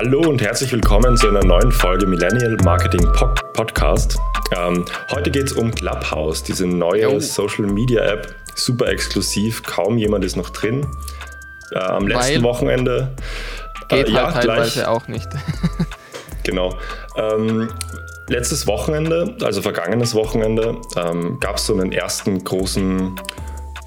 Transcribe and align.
Hallo 0.00 0.20
und 0.20 0.40
herzlich 0.40 0.70
willkommen 0.70 1.16
zu 1.16 1.26
einer 1.26 1.42
neuen 1.44 1.72
Folge 1.72 2.06
Millennial 2.06 2.56
Marketing 2.62 3.04
Podcast. 3.52 4.16
Ähm, 4.56 4.84
heute 5.10 5.28
geht 5.28 5.46
es 5.46 5.52
um 5.54 5.72
Clubhouse, 5.72 6.44
diese 6.44 6.68
neue 6.68 7.16
oh. 7.16 7.18
Social 7.18 7.66
Media 7.66 8.04
App, 8.04 8.32
super 8.54 8.86
exklusiv, 8.86 9.64
kaum 9.64 9.98
jemand 9.98 10.24
ist 10.24 10.36
noch 10.36 10.50
drin. 10.50 10.86
Äh, 11.72 11.80
am 11.80 12.06
letzten 12.06 12.34
Weil 12.36 12.42
Wochenende. 12.44 13.10
Äh, 13.88 13.96
geht 14.04 14.08
äh, 14.10 14.12
halt 14.12 14.36
ja, 14.36 14.40
teilweise 14.40 14.72
gleich, 14.74 14.86
auch 14.86 15.08
nicht. 15.08 15.28
genau. 16.44 16.78
Ähm, 17.16 17.68
letztes 18.28 18.68
Wochenende, 18.68 19.36
also 19.42 19.62
vergangenes 19.62 20.14
Wochenende, 20.14 20.76
ähm, 20.96 21.40
gab 21.40 21.56
es 21.56 21.66
so 21.66 21.74
einen 21.74 21.90
ersten 21.90 22.44
großen 22.44 23.16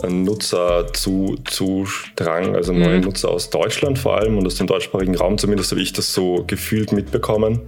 Nutzerzudrang, 0.08 2.56
also 2.56 2.74
neue 2.74 2.98
mhm. 2.98 3.06
Nutzer 3.06 3.30
aus 3.30 3.50
Deutschland 3.50 4.00
vor 4.00 4.18
allem 4.18 4.38
und 4.38 4.46
aus 4.46 4.56
dem 4.56 4.68
deutschsprachigen 4.68 5.16
Raum. 5.16 5.38
Zumindest 5.38 5.72
habe 5.72 5.82
ich 5.82 5.94
das 5.94 6.14
so 6.14 6.44
gefühlt 6.46 6.92
mitbekommen. 6.92 7.62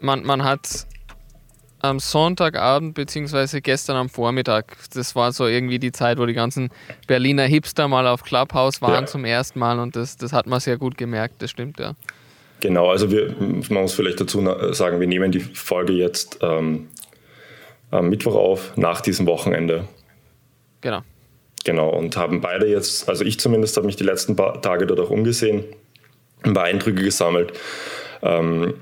Man, 0.00 0.24
man 0.24 0.44
hat 0.44 0.86
am 1.80 1.98
Sonntagabend 1.98 2.94
beziehungsweise 2.94 3.60
gestern 3.60 3.96
am 3.96 4.08
Vormittag, 4.08 4.76
das 4.94 5.16
war 5.16 5.32
so 5.32 5.46
irgendwie 5.46 5.78
die 5.78 5.92
Zeit, 5.92 6.18
wo 6.18 6.26
die 6.26 6.34
ganzen 6.34 6.70
Berliner 7.06 7.44
Hipster 7.44 7.88
mal 7.88 8.06
auf 8.06 8.22
Clubhouse 8.22 8.82
waren 8.82 9.04
ja. 9.04 9.06
zum 9.06 9.24
ersten 9.24 9.58
Mal 9.58 9.78
und 9.78 9.96
das, 9.96 10.16
das 10.16 10.32
hat 10.32 10.46
man 10.46 10.60
sehr 10.60 10.76
gut 10.76 10.98
gemerkt, 10.98 11.40
das 11.40 11.50
stimmt 11.50 11.80
ja. 11.80 11.94
Genau, 12.60 12.90
also 12.90 13.10
wir, 13.10 13.34
man 13.38 13.82
muss 13.82 13.94
vielleicht 13.94 14.20
dazu 14.20 14.46
sagen, 14.72 15.00
wir 15.00 15.06
nehmen 15.06 15.32
die 15.32 15.40
Folge 15.40 15.94
jetzt 15.94 16.38
ähm, 16.42 16.88
am 17.90 18.10
Mittwoch 18.10 18.34
auf, 18.34 18.76
nach 18.76 19.00
diesem 19.00 19.26
Wochenende. 19.26 19.88
Genau. 20.82 21.00
Genau, 21.64 21.90
und 21.90 22.16
haben 22.16 22.40
beide 22.40 22.66
jetzt, 22.66 23.08
also 23.08 23.24
ich 23.24 23.38
zumindest 23.38 23.76
habe 23.76 23.86
mich 23.86 23.96
die 23.96 24.04
letzten 24.04 24.34
paar 24.36 24.62
Tage 24.62 24.86
dort 24.86 25.00
auch 25.00 25.10
umgesehen, 25.10 25.64
ein 26.42 26.54
paar 26.54 26.64
Eindrücke 26.64 27.02
gesammelt. 27.02 27.52
Ähm, 28.22 28.74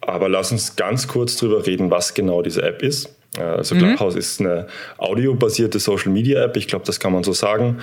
aber 0.00 0.28
lass 0.28 0.52
uns 0.52 0.76
ganz 0.76 1.08
kurz 1.08 1.36
darüber 1.36 1.66
reden, 1.66 1.90
was 1.90 2.14
genau 2.14 2.42
diese 2.42 2.62
App 2.62 2.82
ist. 2.82 3.08
Äh, 3.36 3.42
also 3.42 3.74
mhm. 3.74 3.80
Clubhouse 3.80 4.16
ist 4.16 4.40
eine 4.40 4.66
audiobasierte 4.98 5.78
Social 5.78 6.12
Media 6.12 6.42
App, 6.44 6.56
ich 6.56 6.68
glaube, 6.68 6.84
das 6.84 7.00
kann 7.00 7.12
man 7.12 7.24
so 7.24 7.32
sagen. 7.32 7.78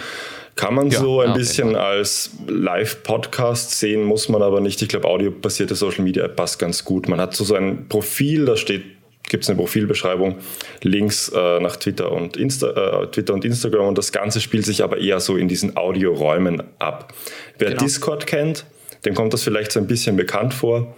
Kann 0.55 0.75
man 0.75 0.89
ja, 0.89 1.00
so 1.00 1.22
ein 1.22 1.30
ja, 1.30 1.36
bisschen 1.36 1.72
ja. 1.72 1.80
als 1.80 2.31
Live-Podcast 2.47 3.80
sehen, 3.80 4.03
muss 4.03 4.27
man 4.27 4.42
aber 4.42 4.59
nicht. 4.59 4.81
Ich 4.81 4.89
glaube, 4.89 5.08
audiobasierte 5.08 5.75
Social 5.75 6.03
Media 6.03 6.25
App 6.25 6.36
passt 6.36 6.59
ganz 6.59 6.83
gut. 6.83 7.08
Man 7.08 7.22
hat 7.22 7.33
so, 7.33 7.45
so 7.45 7.55
ein 7.55 7.88
Profil, 7.88 8.45
da 8.45 8.58
steht 8.58 8.83
gibt 9.30 9.44
es 9.44 9.49
eine 9.49 9.58
Profilbeschreibung, 9.58 10.38
Links 10.81 11.30
äh, 11.30 11.59
nach 11.59 11.77
Twitter 11.77 12.11
und, 12.11 12.35
Insta, 12.35 13.03
äh, 13.03 13.08
Twitter 13.08 13.33
und 13.33 13.45
Instagram 13.45 13.88
und 13.88 13.97
das 13.97 14.11
Ganze 14.11 14.41
spielt 14.41 14.66
sich 14.66 14.83
aber 14.83 14.97
eher 14.97 15.19
so 15.19 15.38
in 15.38 15.47
diesen 15.47 15.77
Audioräumen 15.77 16.63
ab. 16.80 17.13
Wer 17.58 17.69
genau. 17.69 17.83
Discord 17.83 18.27
kennt, 18.27 18.66
dem 19.05 19.13
kommt 19.13 19.33
das 19.33 19.44
vielleicht 19.44 19.71
so 19.71 19.80
ein 19.80 19.88
bisschen 19.88 20.17
bekannt 20.17 20.53
vor. 20.53 20.95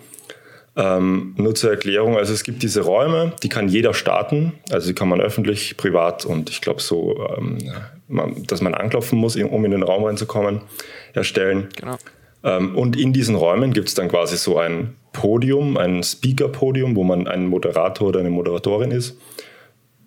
Ähm, 0.78 1.36
nur 1.38 1.54
zur 1.54 1.70
Erklärung, 1.70 2.18
also 2.18 2.32
es 2.32 2.44
gibt 2.44 2.64
diese 2.64 2.82
Räume, 2.82 3.34
die 3.44 3.50
kann 3.50 3.68
jeder 3.68 3.94
starten, 3.94 4.54
also 4.72 4.88
die 4.88 4.94
kann 4.96 5.10
man 5.10 5.20
öffentlich, 5.20 5.76
privat 5.76 6.26
und 6.26 6.50
ich 6.50 6.62
glaube 6.62 6.82
so, 6.82 7.28
ähm, 7.38 7.58
man, 8.08 8.44
dass 8.44 8.62
man 8.62 8.74
anklopfen 8.74 9.20
muss, 9.20 9.36
um 9.36 9.66
in 9.66 9.72
den 9.72 9.84
Raum 9.84 10.06
reinzukommen, 10.06 10.62
erstellen. 11.14 11.68
Genau. 11.76 11.98
Ähm, 12.44 12.78
und 12.78 12.98
in 12.98 13.12
diesen 13.12 13.36
Räumen 13.36 13.74
gibt 13.74 13.90
es 13.90 13.96
dann 13.96 14.08
quasi 14.08 14.38
so 14.38 14.58
ein 14.58 14.96
Podium, 15.14 15.78
ein 15.78 16.04
Speaker-Podium, 16.04 16.96
wo 16.96 17.04
man 17.04 17.28
ein 17.28 17.48
Moderator 17.48 18.10
oder 18.10 18.20
eine 18.20 18.30
Moderatorin 18.30 18.92
ist 18.92 19.18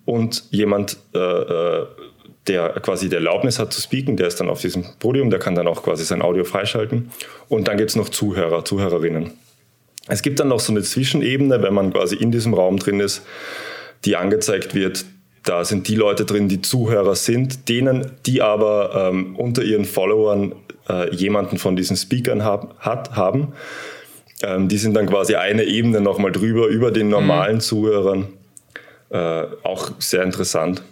und 0.05 0.43
jemand, 0.51 0.97
äh, 1.13 1.19
äh, 1.19 1.85
der 2.47 2.69
quasi 2.81 3.09
die 3.09 3.15
Erlaubnis 3.15 3.57
hat 3.57 3.73
zu 3.73 3.81
speaken, 3.81 4.17
der 4.17 4.27
ist 4.27 4.39
dann 4.39 4.49
auf 4.49 4.61
diesem 4.61 4.85
Podium, 4.99 5.31
der 5.31 5.39
kann 5.39 5.55
dann 5.55 5.67
auch 5.67 5.81
quasi 5.81 6.05
sein 6.05 6.21
Audio 6.21 6.43
freischalten. 6.43 7.09
Und 7.49 7.67
dann 7.67 7.77
gibt 7.77 7.89
es 7.89 7.95
noch 7.95 8.09
Zuhörer, 8.09 8.63
Zuhörerinnen. 8.63 9.31
Es 10.07 10.21
gibt 10.21 10.39
dann 10.39 10.49
noch 10.49 10.59
so 10.59 10.71
eine 10.71 10.83
Zwischenebene, 10.83 11.63
wenn 11.63 11.73
man 11.73 11.91
quasi 11.91 12.15
in 12.15 12.31
diesem 12.31 12.53
Raum 12.53 12.77
drin 12.77 12.99
ist, 12.99 13.25
die 14.05 14.15
angezeigt 14.15 14.75
wird. 14.75 15.05
Da 15.43 15.65
sind 15.65 15.87
die 15.87 15.95
Leute 15.95 16.25
drin, 16.25 16.47
die 16.47 16.61
Zuhörer 16.61 17.15
sind, 17.15 17.67
denen, 17.69 18.11
die 18.27 18.43
aber 18.43 19.09
ähm, 19.09 19.35
unter 19.35 19.63
ihren 19.63 19.85
Followern 19.85 20.53
äh, 20.87 21.13
jemanden 21.15 21.57
von 21.57 21.75
diesen 21.75 21.97
Speakern 21.97 22.43
hab, 22.43 22.79
hat, 22.79 23.15
haben. 23.15 23.53
Ähm, 24.43 24.67
die 24.67 24.77
sind 24.77 24.93
dann 24.95 25.07
quasi 25.07 25.35
eine 25.35 25.63
Ebene 25.63 26.01
nochmal 26.01 26.31
drüber, 26.31 26.67
über 26.67 26.91
den 26.91 27.09
normalen 27.09 27.55
mhm. 27.55 27.61
Zuhörern. 27.61 28.27
Äh, 29.09 29.43
auch 29.63 29.91
sehr 29.99 30.23
interessant. 30.23 30.83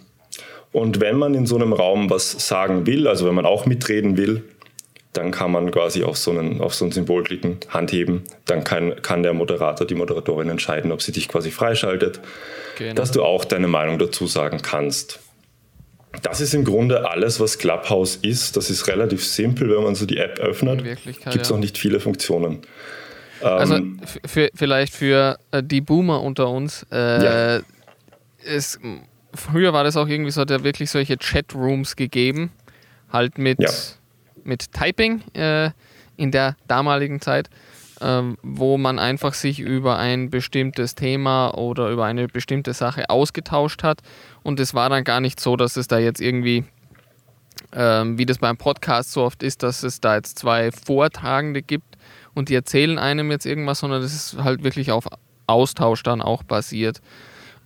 Und 0.72 1.00
wenn 1.00 1.16
man 1.16 1.34
in 1.34 1.46
so 1.46 1.54
einem 1.56 1.72
Raum 1.72 2.10
was 2.10 2.48
sagen 2.48 2.86
will, 2.86 3.06
also 3.06 3.26
wenn 3.26 3.34
man 3.34 3.46
auch 3.46 3.66
mitreden 3.66 4.16
will, 4.16 4.42
dann 5.12 5.30
kann 5.30 5.52
man 5.52 5.70
quasi 5.70 6.02
auf 6.02 6.16
so 6.16 6.32
einen, 6.32 6.60
auf 6.60 6.74
so 6.74 6.84
ein 6.84 6.90
Symbol 6.90 7.22
klicken, 7.22 7.58
Hand 7.68 7.92
heben. 7.92 8.24
Dann 8.46 8.64
kann, 8.64 9.00
kann 9.00 9.22
der 9.22 9.32
Moderator, 9.32 9.86
die 9.86 9.94
Moderatorin 9.94 10.48
entscheiden, 10.48 10.90
ob 10.90 11.02
sie 11.02 11.12
dich 11.12 11.28
quasi 11.28 11.52
freischaltet, 11.52 12.20
genau. 12.76 12.94
dass 12.94 13.12
du 13.12 13.22
auch 13.22 13.44
deine 13.44 13.68
Meinung 13.68 13.98
dazu 13.98 14.26
sagen 14.26 14.60
kannst. 14.62 15.20
Das 16.22 16.40
ist 16.40 16.54
im 16.54 16.64
Grunde 16.64 17.08
alles, 17.08 17.40
was 17.40 17.58
Clubhouse 17.58 18.16
ist. 18.16 18.56
Das 18.56 18.70
ist 18.70 18.86
relativ 18.88 19.24
simpel, 19.24 19.70
wenn 19.70 19.82
man 19.84 19.94
so 19.94 20.06
die 20.06 20.18
App 20.18 20.38
öffnet. 20.38 20.82
Gibt 21.04 21.26
es 21.26 21.48
ja. 21.48 21.54
noch 21.54 21.60
nicht 21.60 21.78
viele 21.78 22.00
Funktionen. 22.00 22.62
Also 23.42 23.76
ähm, 23.76 24.00
für, 24.24 24.50
vielleicht 24.54 24.94
für 24.94 25.38
äh, 25.50 25.62
die 25.62 25.80
Boomer 25.80 26.22
unter 26.22 26.48
uns, 26.48 26.86
äh, 26.90 27.56
ja. 27.56 27.62
es, 28.44 28.78
früher 29.34 29.72
war 29.72 29.84
das 29.84 29.96
auch 29.96 30.08
irgendwie 30.08 30.30
so, 30.30 30.44
da 30.44 30.62
wirklich 30.64 30.90
solche 30.90 31.16
Chatrooms 31.16 31.96
gegeben, 31.96 32.52
halt 33.12 33.38
mit, 33.38 33.60
ja. 33.60 33.70
mit 34.44 34.72
Typing 34.72 35.22
äh, 35.34 35.70
in 36.16 36.30
der 36.30 36.56
damaligen 36.68 37.20
Zeit, 37.20 37.48
äh, 38.00 38.22
wo 38.42 38.78
man 38.78 38.98
einfach 38.98 39.34
sich 39.34 39.60
über 39.60 39.98
ein 39.98 40.30
bestimmtes 40.30 40.94
Thema 40.94 41.50
oder 41.50 41.90
über 41.90 42.04
eine 42.04 42.28
bestimmte 42.28 42.72
Sache 42.72 43.10
ausgetauscht 43.10 43.82
hat 43.82 44.00
und 44.42 44.60
es 44.60 44.74
war 44.74 44.88
dann 44.88 45.04
gar 45.04 45.20
nicht 45.20 45.40
so, 45.40 45.56
dass 45.56 45.76
es 45.76 45.88
da 45.88 45.98
jetzt 45.98 46.20
irgendwie 46.20 46.64
ähm, 47.72 48.18
wie 48.18 48.26
das 48.26 48.38
beim 48.38 48.56
Podcast 48.56 49.12
so 49.12 49.22
oft 49.22 49.42
ist, 49.42 49.62
dass 49.62 49.82
es 49.82 50.00
da 50.00 50.16
jetzt 50.16 50.38
zwei 50.38 50.70
Vortragende 50.70 51.62
gibt, 51.62 51.96
und 52.34 52.48
die 52.48 52.54
erzählen 52.54 52.98
einem 52.98 53.30
jetzt 53.30 53.46
irgendwas, 53.46 53.80
sondern 53.80 54.02
das 54.02 54.12
ist 54.12 54.42
halt 54.42 54.64
wirklich 54.64 54.92
auf 54.92 55.08
Austausch 55.46 56.02
dann 56.02 56.22
auch 56.22 56.42
basiert. 56.42 57.00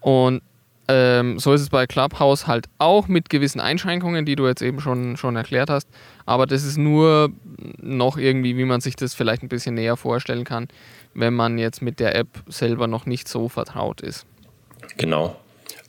Und 0.01 0.43
ähm, 0.89 1.39
so 1.39 1.53
ist 1.53 1.61
es 1.61 1.69
bei 1.69 1.87
Clubhouse 1.87 2.47
halt 2.47 2.67
auch 2.79 3.09
mit 3.09 3.29
gewissen 3.29 3.61
Einschränkungen, 3.61 4.25
die 4.25 4.37
du 4.37 4.47
jetzt 4.47 4.63
eben 4.63 4.81
schon, 4.81 5.17
schon 5.19 5.37
erklärt 5.37 5.69
hast. 5.69 5.87
Aber 6.25 6.47
das 6.47 6.65
ist 6.65 6.79
nur 6.79 7.31
noch 7.81 8.17
irgendwie, 8.17 8.57
wie 8.57 8.65
man 8.65 8.81
sich 8.81 8.97
das 8.97 9.15
vielleicht 9.15 9.43
ein 9.43 9.49
bisschen 9.49 9.75
näher 9.75 9.99
vorstellen 9.99 10.45
kann, 10.45 10.69
wenn 11.13 11.35
man 11.35 11.59
jetzt 11.59 11.83
mit 11.83 12.01
der 12.01 12.17
App 12.17 12.29
selber 12.47 12.87
noch 12.87 13.05
nicht 13.05 13.29
so 13.29 13.49
vertraut 13.51 14.01
ist. 14.01 14.25
Genau. 14.97 15.37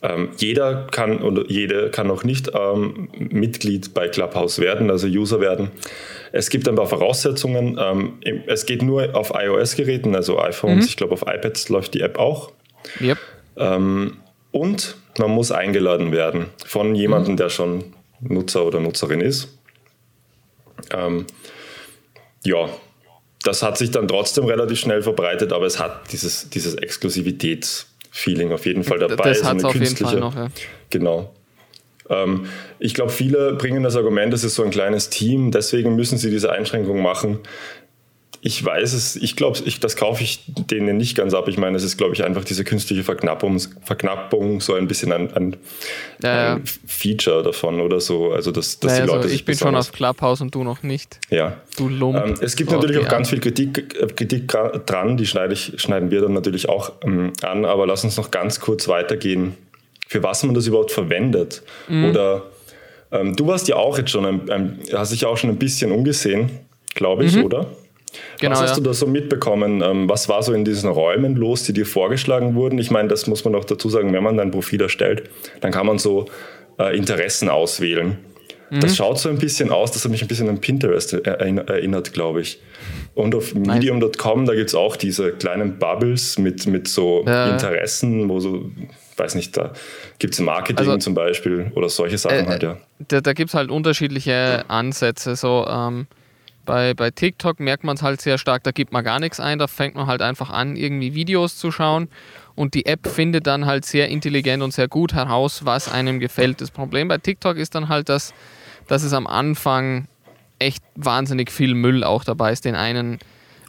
Ähm, 0.02 0.30
jeder 0.38 0.86
kann 0.90 1.22
oder 1.22 1.44
jede 1.48 1.90
kann 1.90 2.06
noch 2.06 2.24
nicht 2.24 2.50
ähm, 2.54 3.10
Mitglied 3.18 3.92
bei 3.92 4.08
Clubhouse 4.08 4.58
werden, 4.58 4.90
also 4.90 5.06
User 5.06 5.40
werden. 5.40 5.70
Es 6.32 6.48
gibt 6.48 6.68
ein 6.68 6.74
paar 6.74 6.86
Voraussetzungen. 6.86 7.78
Ähm, 7.78 8.14
es 8.46 8.64
geht 8.64 8.82
nur 8.82 9.14
auf 9.14 9.32
iOS-Geräten, 9.34 10.14
also 10.14 10.40
iPhones. 10.40 10.84
Mhm. 10.84 10.88
Ich 10.88 10.96
glaube, 10.96 11.12
auf 11.12 11.22
iPads 11.22 11.68
läuft 11.68 11.92
die 11.94 12.00
App 12.00 12.18
auch. 12.18 12.52
Yep. 13.00 13.18
Ähm, 13.58 14.16
und 14.52 14.96
man 15.18 15.30
muss 15.30 15.52
eingeladen 15.52 16.12
werden 16.12 16.46
von 16.64 16.94
jemandem, 16.94 17.32
mhm. 17.32 17.36
der 17.36 17.50
schon 17.50 17.84
Nutzer 18.20 18.64
oder 18.64 18.80
Nutzerin 18.80 19.20
ist. 19.20 19.58
Ähm, 20.92 21.26
ja, 22.42 22.70
das 23.42 23.62
hat 23.62 23.76
sich 23.76 23.90
dann 23.90 24.08
trotzdem 24.08 24.44
relativ 24.44 24.78
schnell 24.78 25.02
verbreitet, 25.02 25.52
aber 25.52 25.66
es 25.66 25.78
hat 25.78 26.10
dieses, 26.12 26.48
dieses 26.48 26.78
Exklusivitäts- 26.78 27.89
Feeling 28.20 28.52
auf 28.52 28.66
jeden 28.66 28.84
Fall 28.84 28.98
dabei. 28.98 29.30
Das 29.30 29.44
hat 29.44 29.60
so 29.60 29.68
auf 29.68 29.74
jeden 29.74 29.96
Fall 29.96 30.20
noch, 30.20 30.36
ja. 30.36 30.48
Genau. 30.90 31.32
Ähm, 32.10 32.46
ich 32.78 32.92
glaube, 32.92 33.10
viele 33.10 33.54
bringen 33.54 33.82
das 33.82 33.96
Argument, 33.96 34.34
es 34.34 34.44
ist 34.44 34.56
so 34.56 34.62
ein 34.62 34.70
kleines 34.70 35.10
Team, 35.10 35.50
deswegen 35.52 35.96
müssen 35.96 36.18
sie 36.18 36.30
diese 36.30 36.52
Einschränkung 36.52 37.00
machen. 37.00 37.38
Ich 38.42 38.64
weiß 38.64 38.94
es, 38.94 39.16
ich 39.16 39.36
glaube, 39.36 39.58
ich, 39.66 39.80
das 39.80 39.96
kaufe 39.96 40.22
ich 40.22 40.40
denen 40.46 40.96
nicht 40.96 41.14
ganz 41.14 41.34
ab. 41.34 41.46
Ich 41.48 41.58
meine, 41.58 41.76
es 41.76 41.84
ist, 41.84 41.98
glaube 41.98 42.14
ich, 42.14 42.24
einfach 42.24 42.42
diese 42.42 42.64
künstliche 42.64 43.04
Verknappung, 43.04 43.60
Verknappung 43.82 44.62
so 44.62 44.74
ein 44.74 44.88
bisschen 44.88 45.12
ein, 45.12 45.30
ein, 45.34 45.56
ja, 46.22 46.54
ein 46.54 46.62
Feature 46.64 47.42
davon 47.42 47.80
oder 47.80 48.00
so. 48.00 48.32
Also, 48.32 48.50
dass, 48.50 48.80
dass 48.80 48.92
naja, 48.92 49.04
die 49.04 49.08
Leute 49.08 49.22
also 49.24 49.34
ich 49.34 49.44
bin 49.44 49.58
schon 49.58 49.76
auf 49.76 49.92
Clubhouse 49.92 50.40
und 50.40 50.54
du 50.54 50.64
noch 50.64 50.82
nicht. 50.82 51.20
Ja. 51.28 51.58
Du 51.76 51.90
Lump. 51.90 52.16
Ähm, 52.16 52.34
es 52.40 52.56
gibt 52.56 52.70
natürlich 52.70 52.98
auch 52.98 53.08
ganz 53.08 53.28
viel 53.28 53.40
Kritik, 53.40 53.94
äh, 54.00 54.06
Kritik 54.06 54.48
dran, 54.48 55.18
die 55.18 55.26
schneide 55.26 55.52
ich, 55.52 55.74
schneiden 55.76 56.10
wir 56.10 56.22
dann 56.22 56.32
natürlich 56.32 56.68
auch 56.68 56.92
ähm, 57.04 57.34
an, 57.42 57.66
aber 57.66 57.86
lass 57.86 58.04
uns 58.04 58.16
noch 58.16 58.30
ganz 58.30 58.58
kurz 58.58 58.88
weitergehen, 58.88 59.54
für 60.08 60.22
was 60.22 60.42
man 60.44 60.54
das 60.54 60.66
überhaupt 60.66 60.92
verwendet. 60.92 61.62
Mhm. 61.88 62.06
Oder 62.06 62.44
ähm, 63.12 63.36
du 63.36 63.46
warst 63.46 63.68
ja 63.68 63.76
auch 63.76 63.98
jetzt 63.98 64.10
schon, 64.10 64.24
ein, 64.50 64.78
hast 64.94 65.12
dich 65.12 65.26
auch 65.26 65.36
schon 65.36 65.50
ein 65.50 65.58
bisschen 65.58 65.92
umgesehen, 65.92 66.50
glaube 66.94 67.24
ich, 67.24 67.36
mhm. 67.36 67.44
oder? 67.44 67.66
Genau, 68.40 68.54
was 68.54 68.62
hast 68.62 68.70
ja. 68.70 68.76
du 68.76 68.82
da 68.82 68.94
so 68.94 69.06
mitbekommen? 69.06 69.82
Ähm, 69.82 70.08
was 70.08 70.28
war 70.28 70.42
so 70.42 70.52
in 70.52 70.64
diesen 70.64 70.90
Räumen 70.90 71.36
los, 71.36 71.64
die 71.64 71.72
dir 71.72 71.86
vorgeschlagen 71.86 72.54
wurden? 72.54 72.78
Ich 72.78 72.90
meine, 72.90 73.08
das 73.08 73.26
muss 73.26 73.44
man 73.44 73.54
auch 73.54 73.64
dazu 73.64 73.88
sagen, 73.88 74.12
wenn 74.12 74.22
man 74.22 74.36
dein 74.36 74.50
Profil 74.50 74.80
erstellt, 74.80 75.30
dann 75.60 75.72
kann 75.72 75.86
man 75.86 75.98
so 75.98 76.26
äh, 76.78 76.96
Interessen 76.96 77.48
auswählen. 77.48 78.18
Mhm. 78.70 78.80
Das 78.80 78.96
schaut 78.96 79.18
so 79.18 79.28
ein 79.28 79.38
bisschen 79.38 79.70
aus, 79.70 79.92
das 79.92 80.04
hat 80.04 80.10
mich 80.10 80.22
ein 80.22 80.28
bisschen 80.28 80.48
an 80.48 80.60
Pinterest 80.60 81.12
erinnert, 81.12 82.12
glaube 82.12 82.40
ich. 82.40 82.60
Und 83.14 83.34
auf 83.34 83.54
medium.com, 83.54 84.46
da 84.46 84.54
gibt 84.54 84.68
es 84.68 84.74
auch 84.74 84.96
diese 84.96 85.32
kleinen 85.32 85.78
Bubbles 85.78 86.38
mit, 86.38 86.66
mit 86.66 86.86
so 86.86 87.24
ja. 87.26 87.50
Interessen, 87.50 88.28
wo 88.28 88.38
so, 88.38 88.70
weiß 89.16 89.34
nicht, 89.34 89.56
da 89.56 89.72
gibt 90.20 90.34
es 90.34 90.40
Marketing 90.40 90.86
also, 90.86 90.98
zum 90.98 91.14
Beispiel 91.14 91.72
oder 91.74 91.88
solche 91.88 92.16
Sachen 92.16 92.46
äh, 92.46 92.46
halt, 92.46 92.62
ja. 92.62 92.76
Da, 93.08 93.20
da 93.20 93.32
gibt 93.32 93.50
es 93.50 93.54
halt 93.54 93.70
unterschiedliche 93.70 94.64
Ansätze. 94.68 95.34
So, 95.34 95.66
ähm, 95.68 96.06
bei, 96.70 96.94
bei 96.94 97.10
TikTok 97.10 97.58
merkt 97.58 97.82
man 97.82 97.96
es 97.96 98.02
halt 98.02 98.20
sehr 98.20 98.38
stark, 98.38 98.62
da 98.62 98.70
gibt 98.70 98.92
man 98.92 99.02
gar 99.02 99.18
nichts 99.18 99.40
ein, 99.40 99.58
da 99.58 99.66
fängt 99.66 99.96
man 99.96 100.06
halt 100.06 100.22
einfach 100.22 100.50
an, 100.50 100.76
irgendwie 100.76 101.16
Videos 101.16 101.56
zu 101.56 101.72
schauen 101.72 102.08
und 102.54 102.74
die 102.74 102.86
App 102.86 103.08
findet 103.08 103.48
dann 103.48 103.66
halt 103.66 103.84
sehr 103.84 104.08
intelligent 104.08 104.62
und 104.62 104.72
sehr 104.72 104.86
gut 104.86 105.12
heraus, 105.12 105.64
was 105.64 105.90
einem 105.90 106.20
gefällt. 106.20 106.60
Das 106.60 106.70
Problem 106.70 107.08
bei 107.08 107.18
TikTok 107.18 107.56
ist 107.56 107.74
dann 107.74 107.88
halt, 107.88 108.08
dass, 108.08 108.34
dass 108.86 109.02
es 109.02 109.12
am 109.12 109.26
Anfang 109.26 110.06
echt 110.60 110.84
wahnsinnig 110.94 111.50
viel 111.50 111.74
Müll 111.74 112.04
auch 112.04 112.22
dabei 112.22 112.52
ist, 112.52 112.64
den 112.64 112.76
einen 112.76 113.18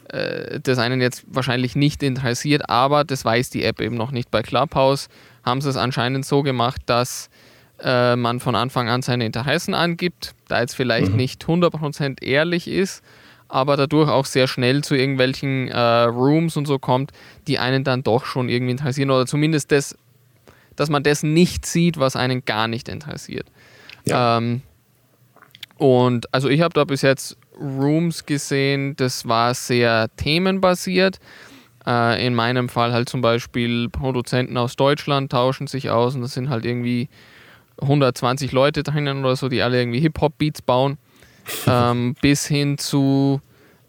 äh, 0.09 0.59
das 0.59 0.77
einen 0.77 1.01
jetzt 1.01 1.23
wahrscheinlich 1.25 1.75
nicht 1.75 2.03
interessiert, 2.03 2.69
aber 2.69 3.03
das 3.03 3.25
weiß 3.25 3.49
die 3.49 3.63
App 3.63 3.81
eben 3.81 3.95
noch 3.95 4.11
nicht. 4.11 4.29
Bei 4.29 4.43
Clubhouse 4.43 5.09
haben 5.43 5.59
sie 5.61 5.69
es 5.69 5.75
anscheinend 5.75 6.23
so 6.23 6.43
gemacht, 6.43 6.83
dass 6.85 7.30
äh, 7.83 8.15
man 8.15 8.39
von 8.39 8.55
Anfang 8.55 8.89
an 8.89 9.01
seine 9.01 9.25
Interessen 9.25 9.73
angibt, 9.73 10.33
da 10.47 10.61
jetzt 10.61 10.75
vielleicht 10.75 11.11
mhm. 11.11 11.17
nicht 11.17 11.43
100% 11.43 12.23
ehrlich 12.23 12.67
ist, 12.67 13.03
aber 13.47 13.77
dadurch 13.77 14.09
auch 14.09 14.25
sehr 14.25 14.47
schnell 14.47 14.83
zu 14.83 14.95
irgendwelchen 14.95 15.67
äh, 15.67 16.03
Rooms 16.03 16.57
und 16.57 16.65
so 16.65 16.79
kommt, 16.79 17.11
die 17.47 17.59
einen 17.59 17.83
dann 17.83 18.03
doch 18.03 18.25
schon 18.25 18.49
irgendwie 18.49 18.71
interessieren 18.71 19.11
oder 19.11 19.25
zumindest 19.25 19.71
das, 19.71 19.97
dass 20.75 20.89
man 20.89 21.03
das 21.03 21.23
nicht 21.23 21.65
sieht, 21.65 21.99
was 21.99 22.15
einen 22.15 22.45
gar 22.45 22.67
nicht 22.67 22.87
interessiert. 22.87 23.47
Ja. 24.05 24.37
Ähm, 24.37 24.61
und 25.77 26.33
also 26.33 26.47
ich 26.47 26.61
habe 26.61 26.73
da 26.73 26.83
bis 26.83 27.01
jetzt 27.01 27.37
Rooms 27.59 28.25
gesehen, 28.25 28.95
das 28.95 29.27
war 29.27 29.53
sehr 29.53 30.09
themenbasiert. 30.15 31.19
Äh, 31.85 32.25
in 32.25 32.35
meinem 32.35 32.69
Fall 32.69 32.93
halt 32.93 33.09
zum 33.09 33.21
Beispiel 33.21 33.89
Produzenten 33.89 34.57
aus 34.57 34.75
Deutschland 34.75 35.31
tauschen 35.31 35.67
sich 35.67 35.89
aus 35.89 36.15
und 36.15 36.21
das 36.21 36.33
sind 36.33 36.49
halt 36.49 36.65
irgendwie 36.65 37.09
120 37.79 38.51
Leute 38.51 38.83
drinnen 38.83 39.19
oder 39.19 39.35
so, 39.35 39.49
die 39.49 39.61
alle 39.61 39.79
irgendwie 39.79 39.99
Hip-Hop-Beats 39.99 40.61
bauen. 40.61 40.97
ähm, 41.67 42.15
bis 42.21 42.45
hin 42.45 42.77
zu 42.77 43.41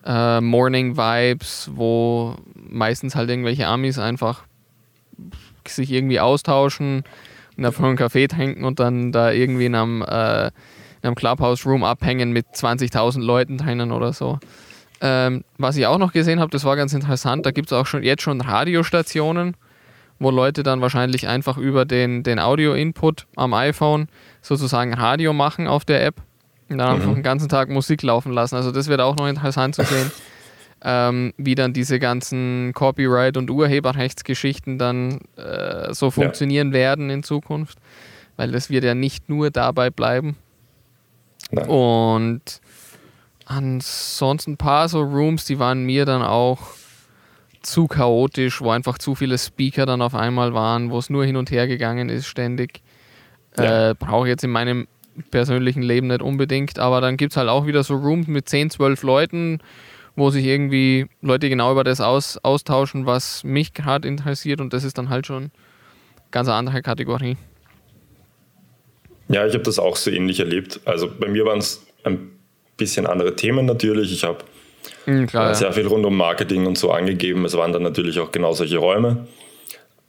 äh, 0.05 0.41
Morning 0.41 0.97
Vibes, 0.97 1.71
wo 1.75 2.37
meistens 2.55 3.15
halt 3.15 3.29
irgendwelche 3.29 3.67
Amis 3.67 3.99
einfach 3.99 4.45
sich 5.67 5.93
irgendwie 5.93 6.19
austauschen 6.19 7.05
und 7.57 7.63
davon 7.63 7.87
einen 7.87 7.97
Kaffee 7.97 8.27
trinken 8.27 8.65
und 8.65 8.81
dann 8.81 9.13
da 9.13 9.31
irgendwie 9.31 9.67
in 9.67 9.75
einem 9.75 10.03
äh, 10.03 10.47
in 10.47 11.09
einem 11.09 11.15
Clubhouse-Room 11.15 11.85
abhängen 11.85 12.33
mit 12.33 12.47
20.000 12.55 13.21
Leuten 13.21 13.59
drinnen 13.59 13.91
oder 13.91 14.13
so. 14.13 14.39
Ähm, 15.01 15.43
was 15.59 15.77
ich 15.77 15.87
auch 15.87 15.99
noch 15.99 16.13
gesehen 16.13 16.39
habe, 16.39 16.51
das 16.51 16.65
war 16.65 16.77
ganz 16.77 16.93
interessant, 16.93 17.45
da 17.45 17.51
gibt 17.51 17.73
es 17.73 17.73
auch 17.73 17.87
schon 17.87 18.05
jetzt 18.05 18.23
schon 18.23 18.41
Radiostationen, 18.41 19.57
wo 20.19 20.31
Leute 20.31 20.63
dann 20.63 20.81
wahrscheinlich 20.81 21.29
einfach 21.29 21.59
über 21.59 21.85
den, 21.85 22.23
den 22.23 22.39
Audio-Input 22.39 23.27
am 23.37 23.55
iPhone 23.55 24.09
sozusagen 24.41 24.95
Radio 24.95 25.33
machen 25.33 25.67
auf 25.67 25.85
der 25.85 26.05
App 26.05 26.17
und 26.69 26.79
dann 26.79 26.89
mhm. 26.89 26.95
einfach 26.95 27.15
den 27.15 27.23
ganzen 27.23 27.49
Tag 27.49 27.69
Musik 27.69 28.03
laufen 28.03 28.33
lassen. 28.33 28.57
Also 28.57 28.73
das 28.73 28.89
wird 28.89 29.01
auch 29.01 29.17
noch 29.17 29.29
interessant 29.29 29.75
zu 29.75 29.85
sehen, 29.85 30.11
ähm, 30.85 31.33
wie 31.37 31.55
dann 31.55 31.73
diese 31.73 31.99
ganzen 31.99 32.73
Copyright- 32.75 33.37
und 33.37 33.51
Urheberrechtsgeschichten 33.51 34.79
dann 34.79 35.21
äh, 35.37 35.93
so 35.93 36.11
funktionieren 36.11 36.69
ja. 36.69 36.75
werden 36.75 37.11
in 37.11 37.23
Zukunft, 37.23 37.79
weil 38.37 38.51
das 38.53 38.71
wird 38.71 38.85
ja 38.85 38.95
nicht 38.95 39.29
nur 39.29 39.51
dabei 39.51 39.91
bleiben. 39.91 40.37
Nein. 41.51 41.69
Und 41.69 42.61
ansonsten 43.45 44.53
ein 44.53 44.57
paar 44.57 44.89
so 44.89 45.03
Rooms, 45.03 45.45
die 45.45 45.59
waren 45.59 45.85
mir 45.85 46.05
dann 46.05 46.23
auch 46.23 46.61
zu 47.63 47.87
chaotisch, 47.87 48.61
wo 48.61 48.71
einfach 48.71 48.99
zu 48.99 49.15
viele 49.15 49.39
Speaker 49.39 49.87
dann 49.87 50.03
auf 50.03 50.15
einmal 50.15 50.55
waren, 50.55 50.91
wo 50.91 50.99
es 50.99 51.11
nur 51.11 51.25
hin 51.25 51.37
und 51.37 51.51
her 51.51 51.67
gegangen 51.67 52.09
ist 52.09 52.27
ständig. 52.27 52.83
Ja. 53.57 53.91
Äh, 53.91 53.95
Brauche 53.95 54.27
ich 54.27 54.31
jetzt 54.31 54.45
in 54.45 54.51
meinem 54.51 54.89
persönlichen 55.31 55.83
Leben 55.83 56.09
nicht 56.09 56.23
unbedingt, 56.23 56.79
aber 56.79 57.01
dann 57.01 57.17
gibt 57.17 57.33
es 57.33 57.37
halt 57.37 57.49
auch 57.49 57.67
wieder 57.67 57.83
so 57.83 57.95
Rooms 57.95 58.27
mit 58.27 58.49
10, 58.49 58.71
12 58.71 59.03
Leuten, 59.03 59.59
wo 60.17 60.31
sich 60.31 60.45
irgendwie 60.45 61.07
Leute 61.21 61.49
genau 61.49 61.73
über 61.73 61.85
das 61.85 62.01
aus, 62.01 62.39
austauschen, 62.43 63.07
was 63.07 63.45
mich 63.45 63.75
gerade 63.75 64.09
interessiert 64.09 64.61
und 64.61 64.73
das 64.73 64.85
ist 64.85 64.99
dann 64.99 65.09
halt 65.09 65.27
schon 65.27 65.51
ganz 66.31 66.49
eine 66.49 66.57
andere 66.57 66.83
Kategorie. 66.83 67.37
Ja, 69.29 69.47
ich 69.47 69.55
habe 69.55 69.65
das 69.65 69.79
auch 69.79 69.97
so 69.97 70.11
ähnlich 70.11 70.41
erlebt. 70.41 70.81
Also 70.85 71.11
bei 71.11 71.29
mir 71.29 71.45
waren 71.45 71.59
es 71.59 71.87
ein 72.05 72.33
bisschen 72.77 73.07
andere 73.07 73.37
Themen 73.37 73.65
natürlich. 73.67 74.13
Ich 74.13 74.25
habe 74.25 74.45
mhm, 75.07 75.29
äh, 75.33 75.55
sehr 75.55 75.73
viel 75.73 75.87
rund 75.87 76.05
um 76.05 76.17
Marketing 76.17 76.67
und 76.67 76.79
so 76.79 76.91
angegeben. 76.91 77.45
Es 77.45 77.57
waren 77.57 77.73
dann 77.73 77.83
natürlich 77.83 78.19
auch 78.21 78.33
genau 78.33 78.53
solche 78.53 78.79
Räume. 78.79 79.27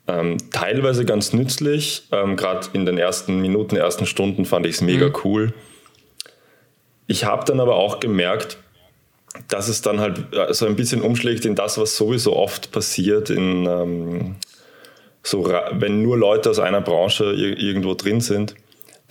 Ähm, 0.08 0.38
teilweise 0.52 1.06
ganz 1.06 1.34
nützlich. 1.34 2.08
Ähm, 2.12 2.36
Gerade 2.36 2.68
in 2.74 2.86
den 2.86 2.98
ersten 2.98 3.42
Minuten, 3.42 3.76
ersten 3.76 4.06
Stunden 4.06 4.46
fand 4.46 4.66
ich 4.66 4.76
es 4.76 4.82
mega 4.82 5.08
mhm. 5.08 5.14
cool. 5.24 5.54
Ich 7.08 7.26
habe 7.26 7.46
dann 7.46 7.60
aber 7.60 7.76
auch 7.76 8.00
gemerkt, 8.00 8.58
dass 9.48 9.68
es 9.68 9.82
dann 9.82 10.00
halt 10.00 10.34
äh, 10.34 10.54
so 10.54 10.66
ein 10.66 10.76
bisschen 10.76 11.02
umschlägt 11.02 11.46
in 11.46 11.56
das, 11.56 11.78
was 11.78 11.96
sowieso 11.96 12.36
oft 12.36 12.72
passiert, 12.72 13.30
in, 13.30 13.66
ähm, 13.66 14.36
so, 15.22 15.46
wenn 15.46 16.02
nur 16.02 16.18
Leute 16.18 16.50
aus 16.50 16.60
einer 16.60 16.82
Branche 16.82 17.32
irgendwo 17.34 17.94
drin 17.94 18.20
sind 18.20 18.56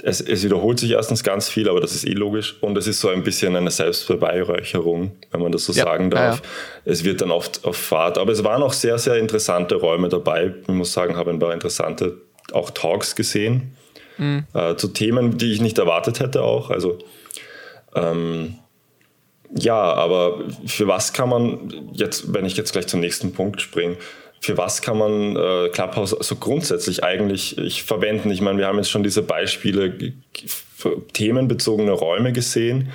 es, 0.03 0.21
es, 0.21 0.43
wiederholt 0.45 0.81
sich 0.81 0.91
erstens 0.91 1.23
ganz 1.23 1.49
viel, 1.49 1.69
aber 1.69 1.81
das 1.81 1.95
ist 1.95 2.07
eh 2.07 2.13
logisch. 2.13 2.57
Und 2.61 2.77
es 2.77 2.87
ist 2.87 3.01
so 3.01 3.09
ein 3.09 3.23
bisschen 3.23 3.55
eine 3.57 3.71
Selbstbeweihräucherung, 3.71 5.13
wenn 5.31 5.41
man 5.41 5.53
das 5.53 5.65
so 5.65 5.73
ja, 5.73 5.85
sagen 5.85 6.11
darf. 6.11 6.41
Ja, 6.41 6.43
ja. 6.43 6.93
Es 6.93 7.05
wird 7.05 7.21
dann 7.21 7.31
oft 7.31 7.65
auf 7.65 7.77
Fahrt. 7.77 8.19
Aber 8.19 8.33
es 8.33 8.43
waren 8.43 8.63
auch 8.63 8.73
sehr, 8.73 8.99
sehr 8.99 9.17
interessante 9.17 9.77
Räume 9.77 10.09
dabei. 10.09 10.55
Ich 10.63 10.69
muss 10.69 10.93
sagen, 10.93 11.17
habe 11.17 11.31
ein 11.31 11.39
paar 11.39 11.55
interessante 11.55 12.19
auch 12.53 12.71
Talks 12.71 13.15
gesehen 13.15 13.77
mhm. 14.19 14.45
äh, 14.55 14.77
zu 14.77 14.89
Themen, 14.89 15.39
die 15.39 15.53
ich 15.53 15.61
nicht 15.61 15.79
erwartet 15.79 16.21
hätte 16.21 16.43
auch. 16.43 16.71
Also 16.71 16.99
ähm, 17.95 18.57
ja, 19.55 19.77
aber 19.77 20.45
für 20.67 20.89
was 20.89 21.13
kann 21.13 21.29
man 21.29 21.73
jetzt, 21.93 22.33
wenn 22.33 22.47
ich 22.47 22.57
jetzt 22.57 22.73
gleich 22.73 22.87
zum 22.87 23.01
nächsten 23.01 23.33
Punkt 23.33 23.61
springe, 23.61 23.97
für 24.43 24.59
was 24.59 24.83
kann 24.83 24.99
man 24.99 25.37
äh, 25.37 25.69
Clubhouse 25.69 26.11
so 26.11 26.37
grundsätzlich 26.37 27.05
eigentlich 27.05 27.57
ich, 27.59 27.85
verwenden? 27.85 28.31
Ich 28.33 28.41
meine, 28.41 28.59
wir 28.59 28.67
haben 28.67 28.77
jetzt 28.77 28.91
schon 28.91 29.05
diese 29.05 29.23
Beispiele, 29.23 29.95
themenbezogene 31.13 31.93
Räume 31.93 32.33
gesehen, 32.33 32.91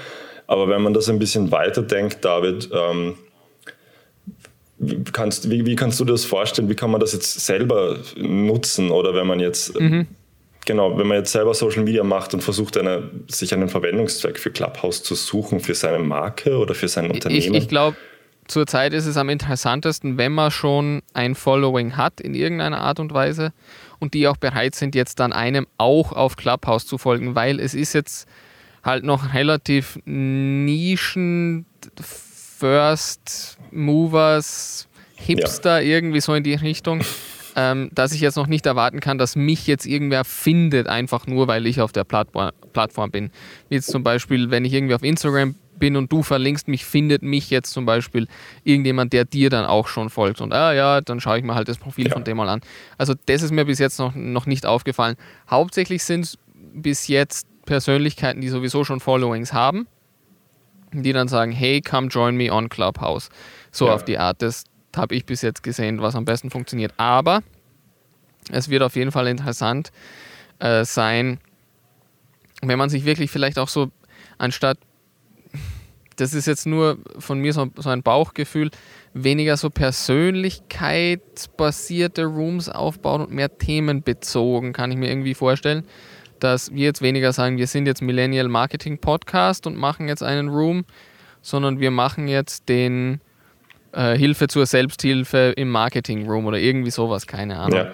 aber 0.45 0.67
wenn 0.67 0.81
man 0.81 0.93
das 0.93 1.07
ein 1.07 1.19
bisschen 1.19 1.49
weiter 1.51 1.83
denkt, 1.83 2.25
David, 2.25 2.69
ähm, 2.73 3.15
wie, 4.77 5.01
kannst, 5.05 5.49
wie, 5.49 5.65
wie 5.65 5.77
kannst 5.77 6.01
du 6.01 6.05
dir 6.05 6.11
das 6.11 6.25
vorstellen? 6.25 6.67
Wie 6.67 6.75
kann 6.75 6.91
man 6.91 6.99
das 6.99 7.13
jetzt 7.13 7.45
selber 7.45 7.97
nutzen? 8.17 8.91
Oder 8.91 9.15
wenn 9.15 9.25
man 9.25 9.39
jetzt, 9.39 9.79
mhm. 9.79 10.05
genau, 10.65 10.97
wenn 10.97 11.07
man 11.07 11.17
jetzt 11.17 11.31
selber 11.31 11.53
Social 11.53 11.83
Media 11.83 12.03
macht 12.03 12.33
und 12.33 12.41
versucht, 12.41 12.75
eine, 12.75 13.09
sich 13.29 13.53
einen 13.53 13.69
Verwendungszweck 13.69 14.37
für 14.37 14.51
Clubhouse 14.51 15.01
zu 15.01 15.15
suchen, 15.15 15.61
für 15.61 15.75
seine 15.75 15.99
Marke 15.99 16.57
oder 16.57 16.75
für 16.75 16.89
sein 16.89 17.09
Unternehmen? 17.09 17.55
Ich, 17.55 17.63
ich 17.63 17.67
glaube, 17.69 17.95
zurzeit 18.47 18.93
ist 18.93 19.05
es 19.05 19.17
am 19.17 19.29
interessantesten, 19.29 20.17
wenn 20.17 20.31
man 20.31 20.51
schon 20.51 21.01
ein 21.13 21.35
Following 21.35 21.97
hat 21.97 22.21
in 22.21 22.33
irgendeiner 22.33 22.79
Art 22.79 22.99
und 22.99 23.13
Weise 23.13 23.53
und 23.99 24.13
die 24.13 24.27
auch 24.27 24.37
bereit 24.37 24.75
sind, 24.75 24.95
jetzt 24.95 25.19
dann 25.19 25.33
einem 25.33 25.67
auch 25.77 26.11
auf 26.11 26.35
Clubhouse 26.35 26.85
zu 26.85 26.97
folgen, 26.97 27.35
weil 27.35 27.59
es 27.59 27.73
ist 27.73 27.93
jetzt 27.93 28.27
halt 28.83 29.03
noch 29.03 29.33
relativ 29.33 29.99
Nischen, 30.05 31.65
First 32.01 33.57
Movers, 33.71 34.87
Hipster, 35.15 35.81
ja. 35.81 35.95
irgendwie 35.95 36.21
so 36.21 36.33
in 36.33 36.43
die 36.43 36.55
Richtung. 36.55 37.01
Ähm, 37.59 37.89
dass 37.91 38.11
ich 38.11 38.21
jetzt 38.21 38.35
noch 38.35 38.45
nicht 38.45 38.67
erwarten 38.67 38.99
kann, 38.99 39.17
dass 39.17 39.35
mich 39.35 39.65
jetzt 39.65 39.87
irgendwer 39.87 40.23
findet, 40.23 40.87
einfach 40.87 41.25
nur 41.25 41.47
weil 41.47 41.65
ich 41.65 41.81
auf 41.81 41.91
der 41.91 42.03
Plattform, 42.03 43.09
bin. 43.09 43.31
Wie 43.67 43.75
jetzt 43.75 43.89
zum 43.89 44.03
Beispiel, 44.03 44.51
wenn 44.51 44.63
ich 44.63 44.73
irgendwie 44.73 44.93
auf 44.93 45.01
Instagram 45.01 45.55
bin 45.79 45.95
und 45.95 46.11
du 46.11 46.23
verlinkst 46.23 46.67
mich, 46.67 46.85
findet 46.85 47.23
mich 47.23 47.49
jetzt 47.49 47.71
zum 47.71 47.85
Beispiel 47.85 48.27
irgendjemand, 48.63 49.13
der 49.13 49.25
dir 49.25 49.49
dann 49.49 49.65
auch 49.65 49.87
schon 49.87 50.09
folgt. 50.09 50.41
Und 50.41 50.53
ah 50.53 50.73
ja, 50.73 51.01
dann 51.01 51.19
schaue 51.19 51.37
ich 51.37 51.43
mir 51.43 51.55
halt 51.55 51.67
das 51.67 51.77
Profil 51.77 52.07
ja. 52.07 52.13
von 52.13 52.23
dem 52.23 52.37
mal 52.37 52.49
an. 52.49 52.61
Also 52.97 53.13
das 53.25 53.41
ist 53.41 53.51
mir 53.51 53.65
bis 53.65 53.79
jetzt 53.79 53.99
noch, 53.99 54.15
noch 54.15 54.45
nicht 54.45 54.65
aufgefallen. 54.65 55.15
Hauptsächlich 55.49 56.03
sind 56.03 56.25
es 56.25 56.37
bis 56.53 57.07
jetzt 57.07 57.47
Persönlichkeiten, 57.65 58.41
die 58.41 58.49
sowieso 58.49 58.83
schon 58.83 58.99
Followings 58.99 59.53
haben, 59.53 59.87
die 60.91 61.13
dann 61.13 61.27
sagen, 61.27 61.51
hey, 61.51 61.81
come 61.81 62.07
join 62.07 62.35
me 62.35 62.51
on 62.51 62.69
Clubhouse. 62.69 63.29
So 63.71 63.87
ja. 63.87 63.93
auf 63.93 64.05
die 64.05 64.17
Art. 64.17 64.41
Das 64.41 64.63
habe 64.95 65.15
ich 65.15 65.25
bis 65.25 65.41
jetzt 65.41 65.63
gesehen, 65.63 66.01
was 66.01 66.15
am 66.15 66.25
besten 66.25 66.49
funktioniert. 66.49 66.93
Aber 66.97 67.43
es 68.51 68.69
wird 68.69 68.83
auf 68.83 68.95
jeden 68.95 69.11
Fall 69.11 69.27
interessant 69.27 69.91
äh, 70.59 70.85
sein, 70.85 71.39
wenn 72.61 72.79
man 72.79 72.89
sich 72.89 73.05
wirklich 73.05 73.29
vielleicht 73.29 73.59
auch 73.59 73.67
so 73.67 73.91
anstatt 74.37 74.77
das 76.17 76.33
ist 76.33 76.47
jetzt 76.47 76.65
nur 76.65 76.97
von 77.17 77.39
mir 77.39 77.53
so, 77.53 77.69
so 77.77 77.89
ein 77.89 78.03
Bauchgefühl, 78.03 78.71
weniger 79.13 79.55
so 79.55 79.69
persönlichkeitsbasierte 79.69 82.25
Rooms 82.25 82.67
aufbauen 82.69 83.21
und 83.21 83.31
mehr 83.31 83.57
themenbezogen, 83.57 84.73
kann 84.73 84.91
ich 84.91 84.97
mir 84.97 85.07
irgendwie 85.09 85.33
vorstellen. 85.33 85.85
Dass 86.39 86.73
wir 86.73 86.83
jetzt 86.83 87.01
weniger 87.01 87.31
sagen, 87.33 87.57
wir 87.57 87.65
sind 87.67 87.87
jetzt 87.87 88.01
Millennial 88.01 88.47
Marketing 88.47 88.99
Podcast 88.99 89.65
und 89.65 89.75
machen 89.75 90.07
jetzt 90.07 90.21
einen 90.21 90.49
Room, 90.49 90.85
sondern 91.41 91.79
wir 91.79 91.89
machen 91.91 92.27
jetzt 92.27 92.69
den 92.69 93.21
äh, 93.91 94.17
Hilfe 94.17 94.47
zur 94.47 94.65
Selbsthilfe 94.65 95.53
im 95.55 95.69
Marketing 95.69 96.29
Room 96.29 96.45
oder 96.45 96.59
irgendwie 96.59 96.91
sowas, 96.91 97.25
keine 97.25 97.57
Ahnung. 97.57 97.79
Ja. 97.79 97.91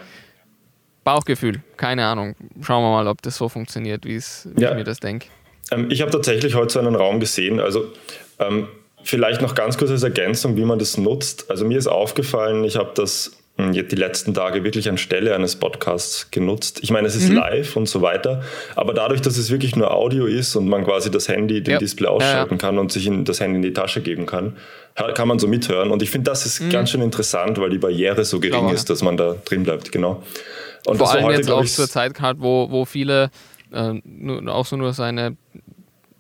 Bauchgefühl, 1.04 1.62
keine 1.78 2.06
Ahnung. 2.06 2.36
Schauen 2.62 2.84
wir 2.84 2.92
mal, 2.92 3.08
ob 3.08 3.22
das 3.22 3.38
so 3.38 3.50
funktioniert, 3.50 4.06
wie 4.06 4.22
ja. 4.60 4.72
ich 4.72 4.76
mir 4.76 4.84
das 4.84 5.00
denke. 5.00 5.28
Ähm, 5.72 5.88
ich 5.90 6.02
habe 6.02 6.12
tatsächlich 6.12 6.56
heute 6.56 6.74
so 6.74 6.80
einen 6.80 6.96
Raum 6.96 7.20
gesehen. 7.20 7.60
Also 7.60 7.92
ähm, 8.40 8.68
vielleicht 9.04 9.42
noch 9.42 9.56
ganz 9.56 9.78
kurz 9.78 9.92
als 9.92 10.04
Ergänzung, 10.04 10.58
wie 10.58 10.66
man 10.66 10.80
das 10.80 10.98
nutzt. 10.98 11.50
Also 11.50 11.66
mir 11.66 11.78
ist 11.78 11.88
aufgefallen, 11.88 12.64
ich 12.64 12.76
habe 12.76 12.92
das 12.96 13.38
hm, 13.58 13.72
die 13.72 13.96
letzten 13.96 14.34
Tage 14.34 14.64
wirklich 14.64 14.90
anstelle 14.90 15.36
eines 15.36 15.56
Podcasts 15.56 16.32
genutzt. 16.32 16.80
Ich 16.82 16.90
meine, 16.90 17.08
es 17.08 17.16
ist 17.16 17.30
mhm. 17.30 17.36
live 17.36 17.76
und 17.76 17.88
so 17.88 18.02
weiter, 18.02 18.42
aber 18.76 18.94
dadurch, 18.94 19.22
dass 19.22 19.38
es 19.38 19.52
wirklich 19.52 19.76
nur 19.76 19.94
Audio 19.94 20.26
ist 20.26 20.56
und 20.56 20.68
man 20.68 20.84
quasi 20.84 21.12
das 21.12 21.28
Handy, 21.28 21.62
den 21.62 21.74
ja. 21.74 21.78
Display 21.78 22.08
ausschalten 22.08 22.56
ja, 22.56 22.58
kann 22.58 22.80
und 22.80 22.92
sich 22.92 23.06
in 23.06 23.26
das 23.26 23.40
Handy 23.40 23.58
in 23.58 23.62
die 23.62 23.74
Tasche 23.74 24.02
geben 24.02 24.26
kann, 24.26 24.58
kann 24.96 25.28
man 25.28 25.38
so 25.38 25.48
mithören. 25.48 25.92
Und 25.92 26.02
ich 26.02 26.10
finde, 26.10 26.32
das 26.32 26.48
ist 26.48 26.62
mhm. 26.62 26.70
ganz 26.72 26.90
schön 26.90 27.02
interessant, 27.02 27.60
weil 27.60 27.70
die 27.70 27.78
Barriere 27.78 28.26
so 28.26 28.40
gering 28.40 28.70
ist, 28.70 28.90
dass 28.90 29.04
man 29.04 29.18
da 29.18 29.36
drin 29.46 29.64
bleibt. 29.64 29.92
Genau. 29.92 30.24
Und 30.86 30.98
Vor 30.98 31.12
allem 31.12 31.24
heute, 31.26 31.38
jetzt 31.38 31.52
auch 31.52 31.64
zur 31.64 31.88
Zeit 31.88 32.14
gerade, 32.16 32.42
wo, 32.42 32.70
wo 32.72 32.86
viele, 32.86 33.30
äh, 33.74 34.02
nur, 34.04 34.48
auch 34.54 34.66
so 34.66 34.78
nur 34.78 34.94
seine 34.94 35.36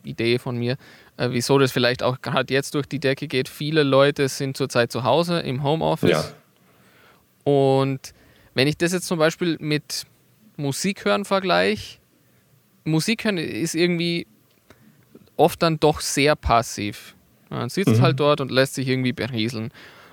Idee 0.04 0.38
von 0.38 0.58
mir, 0.58 0.78
äh, 1.18 1.30
wieso 1.32 1.58
das 1.58 1.72
vielleicht 1.72 2.04
auch 2.04 2.22
gerade 2.22 2.54
jetzt 2.54 2.76
durch 2.76 2.88
die 2.88 3.00
Decke 3.00 3.28
geht. 3.28 3.48
Viele 3.48 3.84
Leute 3.84 4.28
sind 4.28 4.58
zurzeit 4.58 4.92
zu 4.92 5.04
Hause 5.04 5.40
im 5.40 5.64
Homeoffice. 5.64 6.12
Ja 6.12 6.24
und 7.44 8.00
wenn 8.54 8.68
ich 8.68 8.78
das 8.78 8.94
jetzt 8.94 9.08
zum 9.08 9.20
Beispiel 9.20 9.58
mit 9.60 10.06
Musik 10.58 11.06
hören 11.06 11.26
vergleiche, 11.26 12.00
Musik 12.84 13.26
hören 13.26 13.38
ist 13.38 13.76
irgendwie 13.76 14.28
oft 15.38 15.62
dann 15.62 15.80
doch 15.80 16.02
sehr 16.02 16.36
passiv. 16.36 17.16
Man 17.50 17.70
sitzt 17.70 17.98
mhm. 17.98 18.02
halt 18.02 18.20
dort 18.20 18.42
und 18.42 18.52
lässt 18.52 18.76
sich 18.76 18.88
irgendwie 18.88 19.14
berieseln. 19.14 19.72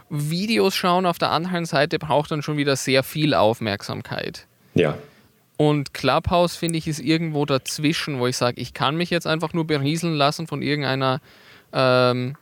Videos 0.08 0.74
schauen 0.74 1.06
auf 1.06 1.18
der 1.18 1.30
anderen 1.30 1.66
Seite 1.66 1.98
braucht 1.98 2.30
dann 2.30 2.42
schon 2.42 2.56
wieder 2.56 2.76
sehr 2.76 3.02
viel 3.02 3.34
Aufmerksamkeit. 3.34 4.46
Ja. 4.74 4.96
Und 5.60 5.92
Clubhouse, 5.92 6.56
finde 6.56 6.78
ich, 6.78 6.88
ist 6.88 7.00
irgendwo 7.00 7.44
dazwischen, 7.44 8.18
wo 8.18 8.26
ich 8.26 8.38
sage, 8.38 8.58
ich 8.58 8.72
kann 8.72 8.96
mich 8.96 9.10
jetzt 9.10 9.26
einfach 9.26 9.52
nur 9.52 9.66
berieseln 9.66 10.14
lassen 10.14 10.46
von 10.46 10.62
irgendeiner 10.62 11.20
ähm, 11.74 12.34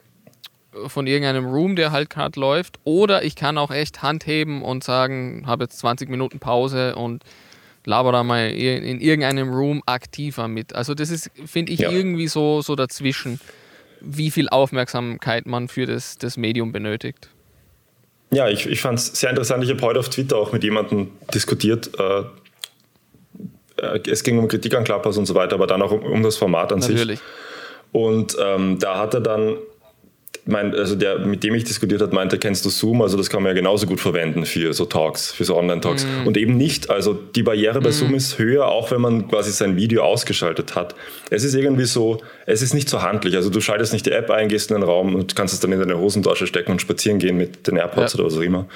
von 0.87 1.09
irgendeinem 1.09 1.47
Room, 1.47 1.75
der 1.75 1.91
halt 1.91 2.11
gerade 2.11 2.39
läuft. 2.39 2.79
Oder 2.85 3.25
ich 3.25 3.35
kann 3.35 3.59
auch 3.59 3.73
echt 3.73 4.03
Hand 4.03 4.29
heben 4.29 4.63
und 4.63 4.85
sagen, 4.85 5.43
habe 5.49 5.65
jetzt 5.65 5.81
20 5.81 6.09
Minuten 6.09 6.39
Pause 6.39 6.95
und 6.95 7.25
laber 7.85 8.13
da 8.13 8.23
mal 8.23 8.53
in 8.53 9.01
irgendeinem 9.01 9.53
Room 9.53 9.83
aktiver 9.85 10.47
mit. 10.47 10.77
Also 10.77 10.95
das 10.95 11.11
ist, 11.11 11.33
finde 11.45 11.73
ich, 11.73 11.81
ja. 11.81 11.91
irgendwie 11.91 12.29
so, 12.29 12.63
so 12.63 12.77
dazwischen, 12.77 13.41
wie 14.01 14.31
viel 14.31 14.49
Aufmerksamkeit 14.49 15.45
man 15.45 15.67
für 15.67 15.87
das, 15.87 16.19
das 16.19 16.37
Medium 16.37 16.71
benötigt. 16.71 17.31
Ja, 18.31 18.49
ich, 18.49 18.65
ich 18.67 18.81
fand 18.81 19.01
es 19.01 19.07
sehr 19.07 19.31
interessant. 19.31 19.65
Ich 19.65 19.71
habe 19.71 19.83
heute 19.83 19.99
auf 19.99 20.09
Twitter 20.09 20.37
auch 20.37 20.53
mit 20.53 20.63
jemandem 20.63 21.11
diskutiert. 21.35 21.99
Äh, 21.99 22.23
es 24.07 24.23
ging 24.23 24.39
um 24.39 24.49
Kritik 24.49 24.75
an 24.75 24.85
Clubhouse 24.85 25.19
und 25.19 25.27
so 25.27 25.35
weiter, 25.35 25.55
aber 25.55 25.67
dann 25.67 25.83
auch 25.83 25.93
um, 25.93 26.03
um 26.03 26.23
das 26.23 26.37
Format 26.37 26.73
an 26.73 26.81
Natürlich. 26.81 27.19
sich. 27.19 27.29
Und 27.93 28.37
ähm, 28.41 28.79
da 28.79 28.99
hat 28.99 29.15
er 29.15 29.21
dann 29.21 29.57
mein, 30.49 30.75
also 30.75 30.95
der, 30.95 31.19
mit 31.19 31.45
dem 31.45 31.55
ich 31.55 31.65
diskutiert 31.65 32.01
habe, 32.01 32.15
meinte, 32.15 32.39
kennst 32.39 32.65
du 32.65 32.71
Zoom? 32.71 33.03
Also 33.03 33.19
das 33.19 33.29
kann 33.29 33.43
man 33.43 33.51
ja 33.51 33.55
genauso 33.55 33.87
gut 33.87 34.01
verwenden 34.01 34.47
für 34.47 34.73
so 34.73 34.87
Talks, 34.87 35.31
für 35.31 35.45
so 35.45 35.55
Online-Talks. 35.57 36.07
Mm. 36.07 36.27
Und 36.27 36.37
eben 36.39 36.57
nicht. 36.57 36.89
Also 36.89 37.13
die 37.13 37.43
Barriere 37.43 37.81
bei 37.83 37.91
mm. 37.91 37.93
Zoom 37.93 38.15
ist 38.15 38.39
höher, 38.39 38.67
auch 38.67 38.91
wenn 38.91 39.01
man 39.01 39.29
quasi 39.29 39.53
sein 39.53 39.77
Video 39.77 40.03
ausgeschaltet 40.03 40.75
hat. 40.75 40.95
Es 41.29 41.45
ist 41.45 41.55
irgendwie 41.55 41.85
so, 41.85 42.23
es 42.47 42.63
ist 42.63 42.73
nicht 42.73 42.89
so 42.89 43.03
handlich. 43.03 43.37
Also 43.37 43.51
du 43.51 43.61
schaltest 43.61 43.93
nicht 43.93 44.07
die 44.07 44.11
App 44.11 44.31
ein, 44.31 44.49
gehst 44.49 44.71
in 44.71 44.77
den 44.77 44.85
Raum 44.85 45.15
und 45.15 45.37
kannst 45.37 45.53
es 45.53 45.61
dann 45.61 45.71
in 45.71 45.81
deine 45.81 45.99
Hosentasche 45.99 46.47
stecken 46.47 46.73
und 46.73 46.81
spazieren 46.81 47.19
gehen 47.19 47.37
mit 47.37 47.67
den 47.67 47.77
AirPods 47.77 48.15
ja. 48.15 48.19
oder 48.19 48.27
was 48.27 48.37
auch 48.39 48.43
immer. 48.43 48.67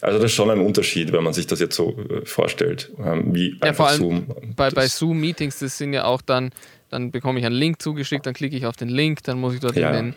Also 0.00 0.18
das 0.18 0.30
ist 0.30 0.34
schon 0.34 0.50
ein 0.50 0.60
Unterschied, 0.60 1.12
wenn 1.12 1.22
man 1.22 1.32
sich 1.32 1.46
das 1.46 1.60
jetzt 1.60 1.76
so 1.76 1.96
äh, 1.98 2.24
vorstellt, 2.24 2.90
ähm, 2.98 3.34
wie 3.34 3.58
ja, 3.62 3.72
vor 3.72 3.88
allem 3.88 3.98
Zoom. 3.98 4.26
Bei, 4.56 4.70
bei 4.70 4.86
Zoom-Meetings, 4.86 5.58
das 5.58 5.76
sind 5.78 5.92
ja 5.92 6.04
auch 6.04 6.22
dann, 6.22 6.50
dann 6.88 7.10
bekomme 7.10 7.38
ich 7.38 7.46
einen 7.46 7.54
Link 7.54 7.82
zugeschickt, 7.82 8.26
dann 8.26 8.34
klicke 8.34 8.56
ich 8.56 8.66
auf 8.66 8.76
den 8.76 8.88
Link, 8.88 9.22
dann 9.24 9.38
muss 9.38 9.54
ich 9.54 9.60
dort 9.60 9.76
ja. 9.76 9.92
den 9.92 10.14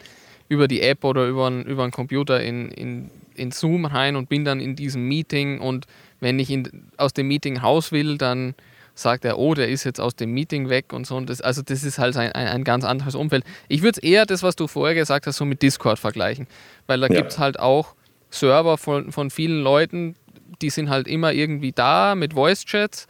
über 0.50 0.68
die 0.68 0.82
App 0.82 1.04
oder 1.04 1.28
über, 1.28 1.48
einen, 1.48 1.64
über 1.64 1.84
einen 1.84 1.92
Computer 1.92 2.42
in, 2.42 2.70
in, 2.70 3.10
in 3.36 3.52
Zoom 3.52 3.86
rein 3.86 4.16
und 4.16 4.30
bin 4.30 4.46
dann 4.46 4.60
in 4.60 4.76
diesem 4.76 5.08
Meeting 5.08 5.60
und 5.60 5.86
wenn 6.20 6.40
ich 6.40 6.50
in, 6.50 6.88
aus 6.98 7.14
dem 7.14 7.28
Meeting 7.28 7.58
raus 7.58 7.92
will, 7.92 8.18
dann 8.18 8.56
sagt 8.96 9.26
er, 9.26 9.40
oh, 9.40 9.54
der 9.54 9.70
ist 9.70 9.84
jetzt 9.84 10.00
aus 10.00 10.16
dem 10.16 10.32
Meeting 10.32 10.70
weg 10.70 10.94
und 10.94 11.08
so. 11.08 11.16
Und 11.16 11.30
das, 11.30 11.42
also 11.42 11.62
das 11.62 11.84
ist 11.84 11.98
halt 11.98 12.16
ein, 12.16 12.32
ein, 12.32 12.48
ein 12.48 12.64
ganz 12.64 12.86
anderes 12.86 13.16
Umfeld. 13.16 13.44
Ich 13.68 13.82
würde 13.82 14.00
es 14.02 14.04
eher 14.04 14.26
das, 14.26 14.44
was 14.44 14.56
du 14.56 14.68
vorher 14.68 14.96
gesagt 14.96 15.26
hast, 15.26 15.38
so 15.38 15.46
mit 15.46 15.62
Discord 15.62 15.98
vergleichen. 15.98 16.48
Weil 16.86 17.00
da 17.00 17.08
ja. 17.08 17.16
gibt 17.16 17.32
es 17.32 17.40
halt 17.40 17.60
auch 17.60 17.96
Server 18.34 18.78
von, 18.78 19.12
von 19.12 19.30
vielen 19.30 19.62
Leuten, 19.62 20.16
die 20.62 20.70
sind 20.70 20.90
halt 20.90 21.08
immer 21.08 21.34
irgendwie 21.34 21.72
da 21.72 22.16
mit 22.16 22.34
Voice-Chats. 22.34 23.08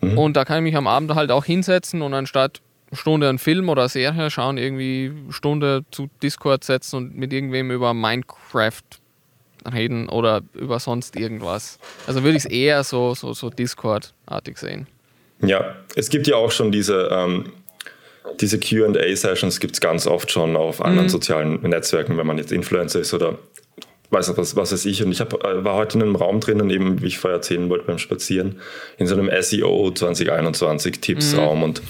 Mhm. 0.00 0.18
Und 0.18 0.36
da 0.36 0.44
kann 0.44 0.58
ich 0.58 0.62
mich 0.64 0.76
am 0.76 0.86
Abend 0.86 1.14
halt 1.14 1.30
auch 1.30 1.44
hinsetzen 1.44 2.02
und 2.02 2.14
anstatt 2.14 2.60
Stunde 2.92 3.28
einen 3.28 3.38
Film 3.38 3.68
oder 3.68 3.88
Serie 3.88 4.30
schauen, 4.30 4.56
irgendwie 4.56 5.12
Stunde 5.30 5.84
zu 5.90 6.08
Discord 6.22 6.64
setzen 6.64 6.96
und 6.96 7.16
mit 7.16 7.32
irgendwem 7.32 7.70
über 7.70 7.92
Minecraft 7.94 8.82
reden 9.70 10.08
oder 10.08 10.42
über 10.54 10.78
sonst 10.78 11.16
irgendwas. 11.16 11.78
Also 12.06 12.22
würde 12.22 12.38
ich 12.38 12.44
es 12.44 12.50
eher 12.50 12.84
so, 12.84 13.14
so, 13.14 13.34
so 13.34 13.50
Discord-artig 13.50 14.56
sehen. 14.58 14.86
Ja, 15.40 15.76
es 15.96 16.08
gibt 16.08 16.26
ja 16.26 16.36
auch 16.36 16.50
schon 16.50 16.72
diese, 16.72 17.08
ähm, 17.12 17.52
diese 18.40 18.58
QA-Sessions, 18.58 19.60
gibt 19.60 19.74
es 19.74 19.80
ganz 19.80 20.06
oft 20.06 20.30
schon 20.30 20.56
auf 20.56 20.80
anderen 20.80 21.06
mhm. 21.06 21.10
sozialen 21.10 21.60
Netzwerken, 21.62 22.16
wenn 22.16 22.26
man 22.26 22.38
jetzt 22.38 22.52
Influencer 22.52 23.00
ist 23.00 23.12
oder 23.12 23.38
weiß 24.10 24.36
was, 24.36 24.56
was 24.56 24.72
weiß 24.72 24.84
ich. 24.86 25.02
Und 25.02 25.12
ich 25.12 25.20
hab, 25.20 25.32
äh, 25.44 25.64
war 25.64 25.74
heute 25.74 25.98
in 25.98 26.02
einem 26.02 26.16
Raum 26.16 26.40
drinnen, 26.40 26.70
eben 26.70 27.02
wie 27.02 27.06
ich 27.06 27.18
vorher 27.18 27.36
erzählen 27.36 27.68
wollte 27.68 27.84
beim 27.86 27.98
Spazieren, 27.98 28.60
in 28.96 29.06
so 29.06 29.14
einem 29.14 29.30
SEO 29.42 29.90
2021 29.90 31.00
Tipps-Raum 31.00 31.58
mhm. 31.58 31.64
und 31.64 31.82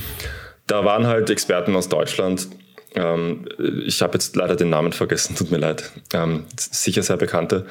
da 0.67 0.85
waren 0.85 1.07
halt 1.07 1.31
Experten 1.31 1.75
aus 1.75 1.89
Deutschland. 1.89 2.49
Ähm, 2.95 3.47
ich 3.87 4.01
habe 4.03 4.15
jetzt 4.15 4.37
leider 4.37 4.55
den 4.55 4.71
Namen 4.71 4.93
vergessen, 4.93 5.35
tut 5.39 5.51
mir 5.51 5.59
leid. 5.59 5.91
Ähm, 6.13 6.45
sicher 6.57 7.03
sehr 7.03 7.17
bekannte. 7.17 7.67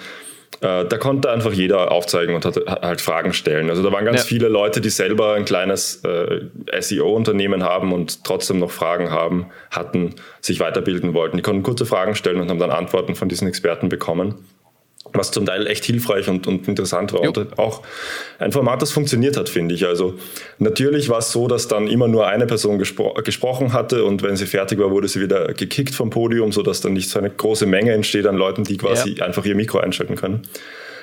Äh, 0.62 0.86
da 0.86 0.98
konnte 0.98 1.30
einfach 1.30 1.54
jeder 1.54 1.92
aufzeigen 1.92 2.34
und 2.34 2.44
hat, 2.44 2.58
halt 2.82 3.02
Fragen 3.02 3.34
stellen. 3.34 3.70
Also 3.70 3.84
da 3.84 3.92
waren 3.92 4.06
ganz 4.06 4.22
ja. 4.22 4.26
viele 4.26 4.48
Leute, 4.48 4.82
die 4.82 4.90
selber 4.90 5.34
ein 5.34 5.46
kleines 5.46 6.04
äh, 6.04 6.42
SEO-Unternehmen 6.80 7.64
haben 7.64 7.94
und 7.94 8.24
trotzdem 8.24 8.60
noch 8.60 8.72
Fragen 8.72 9.12
haben, 9.12 9.48
hatten, 9.70 10.16
sich 10.42 10.60
weiterbilden 10.60 11.14
wollten. 11.14 11.38
Die 11.38 11.44
konnten 11.44 11.64
kurze 11.64 11.86
Fragen 11.86 12.16
stellen 12.16 12.42
und 12.42 12.50
haben 12.50 12.60
dann 12.60 12.72
Antworten 12.72 13.16
von 13.16 13.30
diesen 13.30 13.48
Experten 13.48 13.90
bekommen 13.90 14.46
was 15.14 15.32
zum 15.32 15.46
Teil 15.46 15.68
echt 15.68 15.86
hilfreich 15.86 16.28
und, 16.28 16.48
und 16.48 16.68
interessant 16.68 17.14
war. 17.14 17.24
Jo. 17.24 17.32
Und 17.32 17.60
auch 17.60 17.82
ein 18.40 18.52
Format, 18.52 18.82
das 18.82 18.92
funktioniert 18.92 19.38
hat, 19.38 19.50
finde 19.50 19.76
ich. 19.76 19.86
Also 19.86 20.16
natürlich 20.60 21.10
war 21.10 21.20
es 21.20 21.32
so, 21.32 21.48
dass 21.48 21.68
dann 21.68 21.88
immer 21.88 22.08
nur 22.08 22.28
eine 22.28 22.46
Person 22.46 22.78
gespro 22.78 23.14
gesprochen 23.24 23.74
hatte 23.74 24.04
und 24.04 24.24
wenn 24.24 24.36
sie 24.36 24.46
fertig 24.46 24.80
war, 24.80 24.92
wurde 24.92 25.08
sie 25.08 25.22
wieder 25.22 25.54
gekickt 25.54 25.96
vom 25.96 26.10
Podium, 26.10 26.52
sodass 26.52 26.82
dann 26.82 26.94
nicht 26.94 27.10
so 27.10 27.20
eine 27.20 27.30
große 27.30 27.66
Menge 27.66 27.94
entsteht 27.94 28.28
an 28.28 28.36
Leuten, 28.36 28.64
die 28.64 28.78
quasi 28.78 29.12
ja. 29.12 29.26
einfach 29.26 29.46
ihr 29.46 29.56
Mikro 29.56 29.80
einschalten 29.80 30.16
können. 30.16 30.42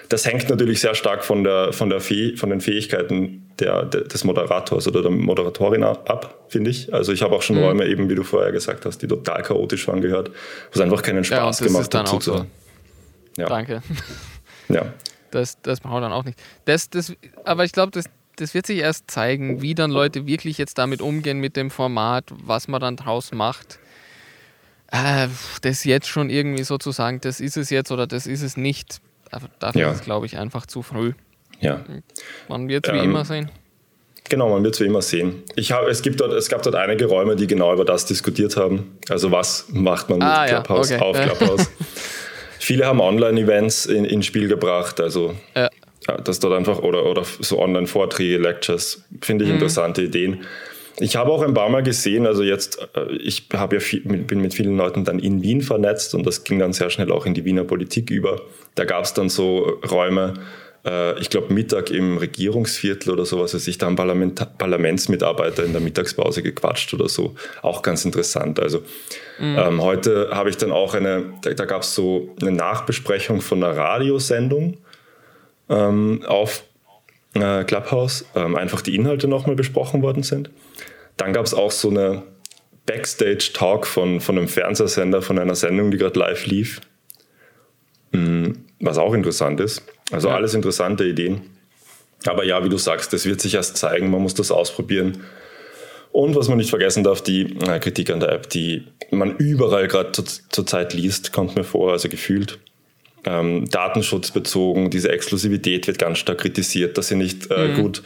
Das 0.09 0.27
hängt 0.27 0.49
natürlich 0.51 0.81
sehr 0.81 0.95
stark 0.95 1.25
von, 1.25 1.45
der, 1.45 1.73
von, 1.73 1.89
der 1.89 2.01
von 2.01 2.51
den 2.51 2.61
Fähigkeiten 2.61 3.51
der, 3.59 3.85
der, 3.85 4.03
des 4.03 4.25
Moderators 4.25 4.87
oder 4.87 5.03
der 5.03 5.11
Moderatorin 5.11 5.83
ab, 5.83 6.47
finde 6.49 6.71
ich. 6.71 6.93
Also 6.93 7.13
ich 7.13 7.23
habe 7.23 7.35
auch 7.35 7.43
schon 7.43 7.57
mhm. 7.57 7.63
Räume, 7.63 7.87
eben 7.87 8.09
wie 8.11 8.15
du 8.15 8.23
vorher 8.23 8.53
gesagt 8.53 8.85
hast, 8.85 8.99
die 8.99 9.09
total 9.09 9.43
chaotisch 9.43 9.89
waren 9.89 10.03
gehört, 10.03 10.29
wo 10.29 10.35
es 10.75 10.81
einfach 10.81 11.03
keinen 11.03 11.25
Spaß 11.25 11.61
ja, 11.61 11.67
gemacht 11.67 11.95
hat 11.95 12.09
zuzuhören. 12.09 12.47
Ja. 13.37 13.47
Danke. 13.47 13.83
Ja. 14.69 14.93
Das, 15.31 15.61
das 15.63 15.81
braucht 15.81 16.03
dann 16.03 16.13
auch 16.13 16.25
nicht. 16.25 16.41
Das, 16.65 16.89
das, 16.91 17.13
aber 17.45 17.65
ich 17.65 17.73
glaube, 17.73 17.91
das, 17.91 18.07
das 18.37 18.55
wird 18.55 18.67
sich 18.67 18.79
erst 18.79 19.11
zeigen, 19.11 19.63
wie 19.63 19.75
dann 19.75 19.91
Leute 19.91 20.27
wirklich 20.27 20.59
jetzt 20.59 20.79
damit 20.79 21.03
umgehen 21.03 21.39
mit 21.39 21.57
dem 21.57 21.71
Format, 21.71 22.25
was 22.31 22.69
man 22.69 22.81
dann 22.81 22.97
draus 22.97 23.33
macht. 23.33 23.79
Äh, 24.93 25.29
das 25.63 25.85
jetzt 25.85 26.09
schon 26.09 26.31
irgendwie 26.31 26.63
so 26.63 26.79
zu 26.79 26.93
sagen, 26.93 27.21
das 27.21 27.41
ist 27.41 27.57
es 27.57 27.71
jetzt 27.71 27.91
oder 27.91 28.07
das 28.07 28.27
ist 28.27 28.43
es 28.43 28.57
nicht, 28.57 29.01
dafür 29.59 29.81
ja. 29.81 29.91
ist 29.91 30.01
es, 30.01 30.05
glaube 30.05 30.27
ich, 30.27 30.39
einfach 30.39 30.67
zu 30.67 30.83
früh. 30.83 31.15
Ja. 31.61 31.85
Man 32.49 32.69
wird 32.69 32.87
es 32.87 32.95
wie 32.95 32.99
ähm, 32.99 33.05
immer 33.05 33.25
sehen. 33.25 33.51
Genau, 34.29 34.49
man 34.49 34.65
wird 34.65 34.75
es 34.75 34.81
wie 34.81 34.87
immer 34.87 35.03
sehen. 35.03 35.43
Ich 35.57 35.73
hab, 35.73 35.87
es, 35.87 36.01
gibt 36.01 36.21
dort, 36.21 36.33
es 36.33 36.49
gab 36.49 36.63
dort 36.63 36.77
einige 36.77 37.07
Räume, 37.07 37.37
die 37.37 37.47
genau 37.47 37.73
über 37.73 37.85
das 37.85 38.07
diskutiert 38.07 38.57
haben. 38.57 38.99
Also 39.09 39.31
was 39.31 39.67
macht 39.71 40.09
man 40.09 40.19
mit 40.19 40.29
ah, 40.29 40.47
Clubhouse 40.47 40.91
ja, 40.91 41.03
okay. 41.03 41.05
auf 41.05 41.39
Clubhouse? 41.39 41.71
Viele 42.65 42.87
haben 42.87 43.03
Online-Events 43.03 43.85
in, 43.85 44.07
ins 44.07 44.25
Spiel 44.25 44.49
gebracht, 44.49 44.99
also 44.99 45.35
ja. 45.55 45.69
Ja, 46.09 46.17
dass 46.17 46.39
dort 46.41 46.55
einfach 46.55 46.79
oder, 46.79 47.05
oder 47.05 47.23
so 47.25 47.61
Online-Vorträge, 47.61 48.39
Lectures, 48.39 49.05
finde 49.21 49.45
ich 49.45 49.51
mhm. 49.51 49.57
interessante 49.57 50.03
Ideen. 50.03 50.45
Ich 50.99 51.17
habe 51.17 51.31
auch 51.31 51.43
ein 51.43 51.53
paar 51.53 51.69
Mal 51.69 51.83
gesehen, 51.83 52.27
also 52.27 52.43
jetzt, 52.43 52.79
äh, 52.95 53.13
ich 53.17 53.49
habe 53.53 53.77
ja 53.77 53.81
viel, 53.81 54.01
bin 54.01 54.41
mit 54.41 54.55
vielen 54.55 54.79
Leuten 54.79 55.05
dann 55.05 55.19
in 55.19 55.43
Wien 55.43 55.61
vernetzt 55.61 56.15
und 56.15 56.27
das 56.27 56.45
ging 56.45 56.59
dann 56.59 56.73
sehr 56.73 56.89
schnell 56.89 57.13
auch 57.13 57.27
in 57.27 57.35
die 57.35 57.45
Wiener 57.45 57.65
Politik 57.65 58.11
über. 58.11 58.41
Da 58.77 58.87
gab 58.87 59.05
es 59.05 59.13
dann 59.13 59.29
so 59.29 59.79
Räume, 59.91 60.35
äh, 60.85 61.19
ich 61.21 61.31
glaube, 61.31 61.53
Mittag 61.53 61.91
im 61.91 62.19
Regierungsviertel 62.19 63.13
oder 63.13 63.25
sowas, 63.25 63.55
also 63.55 63.69
ich 63.69 63.79
da 63.79 63.87
haben 63.87 63.97
Parlament 63.97 64.59
Parlamentsmitarbeiter 64.59 65.65
in 65.65 65.73
der 65.73 65.81
Mittagspause 65.81 66.43
gequatscht 66.43 66.93
oder 66.95 67.09
so. 67.09 67.35
Auch 67.63 67.83
ganz 67.83 68.05
interessant. 68.05 68.61
Also 68.61 68.81
mhm. 69.39 69.57
ähm, 69.59 69.83
heute 69.83 70.31
habe 70.33 70.51
ich 70.51 70.57
dann 70.57 70.73
auch 70.73 70.95
eine, 70.95 71.35
da, 71.43 71.51
da 71.55 71.65
gab 71.65 71.83
es 71.83 71.95
so 71.95 72.35
eine 72.41 72.53
Nachbesprechung 72.53 73.41
von 73.41 73.63
einer 73.63 73.77
Radiosendung 73.77 74.79
ähm, 75.69 76.23
auf 76.27 76.65
äh, 77.35 77.65
Clubhouse, 77.65 78.27
ähm, 78.35 78.57
einfach 78.57 78.83
die 78.83 78.95
Inhalte 78.95 79.29
nochmal 79.29 79.57
besprochen 79.57 80.03
worden 80.03 80.23
sind. 80.23 80.51
Dann 81.17 81.33
gab 81.33 81.47
es 81.47 81.55
auch 81.55 81.71
so 81.71 81.91
eine 81.91 82.23
Backstage-Talk 82.87 83.87
von, 83.87 84.21
von 84.21 84.37
einem 84.37 84.49
Fernsehsender, 84.49 85.23
von 85.23 85.39
einer 85.39 85.55
Sendung, 85.55 85.91
die 85.91 85.97
gerade 85.97 86.19
live 86.19 86.47
lief. 86.47 86.81
Mhm, 88.13 88.64
was 88.85 88.99
auch 88.99 89.15
interessant 89.15 89.61
ist. 89.61 89.83
Also 90.11 90.29
ja. 90.29 90.35
alles 90.35 90.55
interessante 90.55 91.05
Ideen. 91.05 91.43
Aber 92.27 92.45
ja, 92.45 92.65
wie 92.65 92.69
du 92.69 92.79
sagst, 92.79 93.13
das 93.13 93.27
wird 93.27 93.41
sich 93.41 93.55
erst 93.55 93.77
zeigen, 93.77 94.11
man 94.11 94.23
muss 94.23 94.35
das 94.35 94.51
ausprobieren. 94.51 95.25
Und 96.13 96.37
was 96.37 96.49
man 96.49 96.59
nicht 96.59 96.71
vergessen 96.71 97.03
darf, 97.03 97.23
die 97.23 97.57
äh, 97.67 97.81
Kritik 97.81 98.11
an 98.11 98.21
der 98.21 98.31
App, 98.31 98.49
die 98.49 98.87
man 99.11 99.37
überall 99.37 99.89
gerade 99.89 100.13
zur, 100.13 100.25
zur 100.25 100.67
Zeit 100.67 100.95
liest, 100.95 101.33
kommt 101.33 101.57
mir 101.57 101.65
vor, 101.65 101.93
also 101.93 102.09
gefühlt. 102.09 102.61
Ähm, 103.27 103.69
datenschutzbezogen, 103.71 104.91
diese 104.91 105.11
Exklusivität 105.11 105.87
wird 105.87 105.99
ganz 105.99 106.19
stark 106.19 106.39
kritisiert, 106.39 106.99
dass 106.99 107.09
sie 107.09 107.17
nicht 107.17 107.51
äh, 107.51 107.69
mhm. 107.69 107.75
gut, 107.75 108.03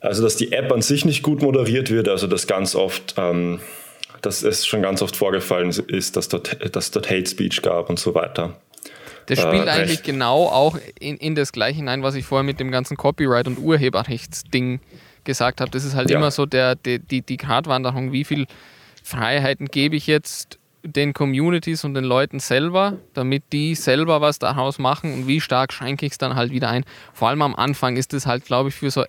also 0.00 0.22
dass 0.22 0.36
die 0.36 0.52
App 0.52 0.70
an 0.70 0.82
sich 0.82 1.04
nicht 1.04 1.22
gut 1.22 1.42
moderiert 1.42 1.90
wird, 1.90 2.08
also 2.08 2.26
dass 2.26 2.46
ganz 2.46 2.74
oft, 2.74 3.14
ähm, 3.16 3.60
dass 4.22 4.42
es 4.42 4.66
schon 4.66 4.82
ganz 4.82 5.02
oft 5.02 5.16
vorgefallen 5.16 5.70
ist, 5.88 6.16
dass 6.16 6.28
dort, 6.28 6.58
dass 6.76 6.90
dort 6.90 7.10
Hate 7.10 7.28
Speech 7.28 7.62
gab 7.62 7.90
und 7.90 7.98
so 7.98 8.14
weiter. 8.14 8.60
Das 9.28 9.40
spielt 9.40 9.66
äh, 9.66 9.70
eigentlich 9.70 10.02
genau 10.02 10.46
auch 10.46 10.78
in, 10.98 11.16
in 11.18 11.34
das 11.34 11.52
Gleiche 11.52 11.76
hinein, 11.76 12.02
was 12.02 12.14
ich 12.14 12.24
vorher 12.24 12.44
mit 12.44 12.58
dem 12.60 12.70
ganzen 12.70 12.96
Copyright- 12.96 13.46
und 13.46 13.58
Urheberrechtsding 13.58 14.80
gesagt 15.24 15.60
habe. 15.60 15.70
Das 15.70 15.84
ist 15.84 15.94
halt 15.94 16.10
ja. 16.10 16.16
immer 16.16 16.30
so 16.30 16.46
der, 16.46 16.74
die, 16.76 16.98
die, 16.98 17.20
die 17.20 17.36
Gratwanderung, 17.36 18.10
wie 18.12 18.24
viel 18.24 18.46
Freiheiten 19.02 19.66
gebe 19.66 19.96
ich 19.96 20.06
jetzt 20.06 20.58
den 20.82 21.12
Communities 21.12 21.84
und 21.84 21.92
den 21.92 22.04
Leuten 22.04 22.40
selber, 22.40 22.96
damit 23.12 23.42
die 23.52 23.74
selber 23.74 24.22
was 24.22 24.38
daraus 24.38 24.78
machen 24.78 25.12
und 25.12 25.26
wie 25.26 25.42
stark 25.42 25.74
schränke 25.74 26.06
ich 26.06 26.12
es 26.12 26.18
dann 26.18 26.34
halt 26.34 26.50
wieder 26.50 26.70
ein. 26.70 26.84
Vor 27.12 27.28
allem 27.28 27.42
am 27.42 27.54
Anfang 27.54 27.96
ist 27.96 28.14
es 28.14 28.26
halt, 28.26 28.46
glaube 28.46 28.70
ich, 28.70 28.74
für 28.74 28.90
so 28.90 29.04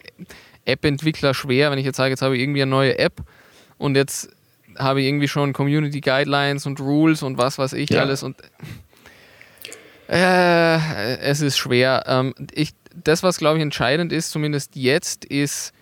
App-Entwickler 0.65 1.33
schwer, 1.33 1.71
wenn 1.71 1.79
ich 1.79 1.85
jetzt 1.85 1.95
sage, 1.95 2.09
jetzt 2.09 2.21
habe 2.21 2.35
ich 2.35 2.41
irgendwie 2.41 2.61
eine 2.61 2.71
neue 2.71 2.99
App 2.99 3.21
und 3.77 3.95
jetzt 3.95 4.29
habe 4.77 4.99
ich 5.01 5.07
irgendwie 5.07 5.29
schon 5.29 5.53
Community 5.53 6.01
Guidelines 6.01 6.65
und 6.65 6.81
Rules 6.81 7.23
und 7.23 7.38
was 7.38 7.57
weiß 7.57 7.73
ich 7.73 7.91
ja. 7.91 8.01
alles 8.01 8.23
und 8.23 8.35
äh, 10.10 11.18
es 11.20 11.42
ist 11.42 11.58
schwer. 11.58 12.04
Ähm, 12.08 12.34
ich, 12.51 12.72
das, 13.04 13.24
was 13.24 13.38
glaube 13.38 13.58
ich 13.58 13.63
entscheidend 13.63 14.12
ist, 14.12 14.32
zumindest 14.32 14.75
jetzt, 14.75 15.25
ist, 15.25 15.74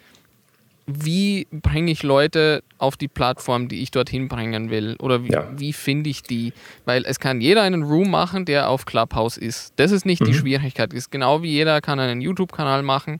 wie 0.85 1.47
bringe 1.51 1.91
ich 1.91 2.03
Leute 2.03 2.63
auf 2.77 2.97
die 2.97 3.07
Plattform, 3.07 3.67
die 3.67 3.81
ich 3.81 3.91
dorthin 3.91 4.27
bringen 4.27 4.69
will? 4.69 4.95
Oder 4.99 5.23
wie, 5.23 5.31
ja. 5.31 5.47
wie 5.55 5.73
finde 5.73 6.09
ich 6.09 6.23
die? 6.23 6.53
Weil 6.85 7.03
es 7.05 7.19
kann 7.19 7.41
jeder 7.41 7.63
einen 7.63 7.83
Room 7.83 8.09
machen, 8.09 8.45
der 8.45 8.69
auf 8.69 8.85
Clubhouse 8.85 9.37
ist. 9.37 9.73
Das 9.77 9.91
ist 9.91 10.05
nicht 10.05 10.21
mhm. 10.21 10.25
die 10.25 10.33
Schwierigkeit. 10.33 10.93
Ist 10.93 11.11
genau 11.11 11.41
wie 11.41 11.51
jeder 11.51 11.81
kann 11.81 11.99
einen 11.99 12.21
YouTube-Kanal 12.21 12.83
machen 12.83 13.19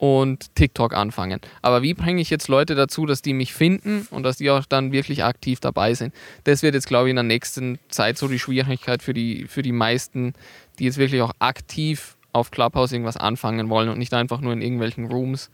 und 0.00 0.54
TikTok 0.54 0.94
anfangen. 0.94 1.40
Aber 1.60 1.82
wie 1.82 1.92
bringe 1.92 2.22
ich 2.22 2.30
jetzt 2.30 2.48
Leute 2.48 2.74
dazu, 2.74 3.04
dass 3.04 3.20
die 3.20 3.34
mich 3.34 3.52
finden 3.52 4.08
und 4.10 4.22
dass 4.22 4.38
die 4.38 4.48
auch 4.48 4.64
dann 4.64 4.92
wirklich 4.92 5.24
aktiv 5.24 5.60
dabei 5.60 5.92
sind? 5.92 6.14
Das 6.44 6.62
wird 6.62 6.74
jetzt, 6.74 6.88
glaube 6.88 7.08
ich, 7.08 7.10
in 7.10 7.16
der 7.16 7.22
nächsten 7.22 7.78
Zeit 7.90 8.16
so 8.16 8.26
die 8.26 8.38
Schwierigkeit 8.38 9.02
für 9.02 9.12
die, 9.12 9.44
für 9.46 9.60
die 9.60 9.72
meisten, 9.72 10.32
die 10.78 10.84
jetzt 10.84 10.96
wirklich 10.96 11.20
auch 11.20 11.32
aktiv 11.38 12.16
auf 12.32 12.50
Clubhouse 12.50 12.92
irgendwas 12.92 13.18
anfangen 13.18 13.68
wollen 13.68 13.90
und 13.90 13.98
nicht 13.98 14.14
einfach 14.14 14.40
nur 14.40 14.54
in 14.54 14.62
irgendwelchen 14.62 15.04
Rooms 15.04 15.50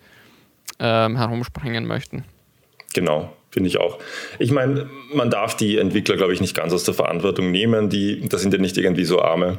ähm, 0.78 1.16
herumspringen 1.16 1.84
möchten. 1.84 2.24
Genau, 2.94 3.32
finde 3.50 3.68
ich 3.68 3.80
auch. 3.80 3.98
Ich 4.38 4.52
meine, 4.52 4.88
man 5.12 5.28
darf 5.28 5.56
die 5.56 5.76
Entwickler, 5.76 6.16
glaube 6.16 6.32
ich, 6.32 6.40
nicht 6.40 6.54
ganz 6.54 6.72
aus 6.72 6.84
der 6.84 6.94
Verantwortung 6.94 7.50
nehmen. 7.50 7.90
Die, 7.90 8.28
das 8.28 8.42
sind 8.42 8.54
ja 8.54 8.60
nicht 8.60 8.78
irgendwie 8.78 9.04
so 9.04 9.20
arme 9.20 9.58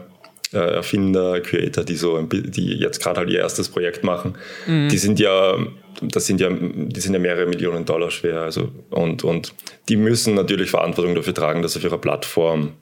Erfinder, 0.51 1.41
Creator, 1.41 1.83
die 1.83 1.95
so, 1.95 2.21
die 2.21 2.75
jetzt 2.75 3.01
gerade 3.01 3.19
halt 3.19 3.29
ihr 3.29 3.39
erstes 3.39 3.69
Projekt 3.69 4.03
machen, 4.03 4.35
mhm. 4.65 4.89
die 4.89 4.97
sind 4.97 5.19
ja, 5.19 5.57
das 6.01 6.25
sind 6.25 6.39
ja, 6.39 6.49
die 6.49 6.99
sind 6.99 7.13
ja 7.13 7.19
mehrere 7.19 7.47
Millionen 7.47 7.85
Dollar 7.85 8.11
schwer, 8.11 8.41
also 8.41 8.69
und 8.89 9.23
und 9.23 9.53
die 9.89 9.97
müssen 9.97 10.35
natürlich 10.35 10.69
Verantwortung 10.69 11.15
dafür 11.15 11.33
tragen, 11.33 11.61
dass 11.61 11.75
auf 11.75 11.83
ihrer 11.83 11.97
Plattform 11.97 12.73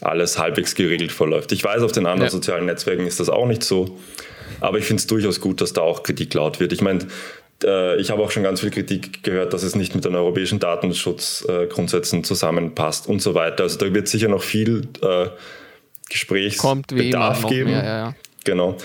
alles 0.00 0.38
halbwegs 0.38 0.74
geregelt 0.74 1.12
verläuft. 1.12 1.52
Ich 1.52 1.62
weiß, 1.62 1.82
auf 1.82 1.92
den 1.92 2.06
anderen 2.06 2.26
ja. 2.26 2.30
sozialen 2.30 2.66
Netzwerken 2.66 3.06
ist 3.06 3.20
das 3.20 3.28
auch 3.28 3.46
nicht 3.46 3.62
so, 3.62 3.98
aber 4.60 4.78
ich 4.78 4.84
finde 4.84 5.00
es 5.00 5.06
durchaus 5.06 5.40
gut, 5.40 5.60
dass 5.60 5.72
da 5.72 5.82
auch 5.82 6.02
Kritik 6.02 6.34
laut 6.34 6.60
wird. 6.60 6.72
Ich 6.72 6.80
meine, 6.80 7.06
äh, 7.64 8.00
ich 8.00 8.10
habe 8.10 8.22
auch 8.22 8.30
schon 8.30 8.42
ganz 8.42 8.60
viel 8.60 8.70
Kritik 8.70 9.22
gehört, 9.22 9.52
dass 9.52 9.62
es 9.62 9.74
nicht 9.74 9.94
mit 9.94 10.04
den 10.04 10.14
europäischen 10.14 10.58
Datenschutzgrundsätzen 10.58 12.24
zusammenpasst 12.24 13.08
und 13.08 13.20
so 13.20 13.34
weiter. 13.34 13.64
Also 13.64 13.78
da 13.78 13.92
wird 13.92 14.08
sicher 14.08 14.28
noch 14.28 14.42
viel 14.42 14.88
äh, 15.02 15.26
Gesprächsbedarf 16.10 17.46
geben. 17.46 17.70
Mehr, 17.70 17.84
ja, 17.84 17.98
ja. 17.98 18.14
Genau. 18.44 18.76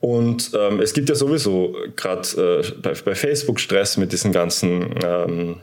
Und 0.00 0.52
ähm, 0.56 0.80
es 0.80 0.92
gibt 0.92 1.08
ja 1.08 1.16
sowieso 1.16 1.76
gerade 1.96 2.62
äh, 2.62 2.72
bei, 2.80 2.92
bei, 3.04 3.14
Facebook 3.16 3.58
Stress 3.58 3.96
mit 3.96 4.12
diesen 4.12 4.30
ganzen 4.30 4.94
ähm, 5.04 5.56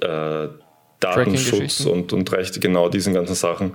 äh, 0.00 0.46
Datenschutz 1.00 1.80
und, 1.86 2.12
und 2.12 2.30
Rechte, 2.30 2.60
genau 2.60 2.88
diesen 2.88 3.14
ganzen 3.14 3.34
Sachen. 3.34 3.72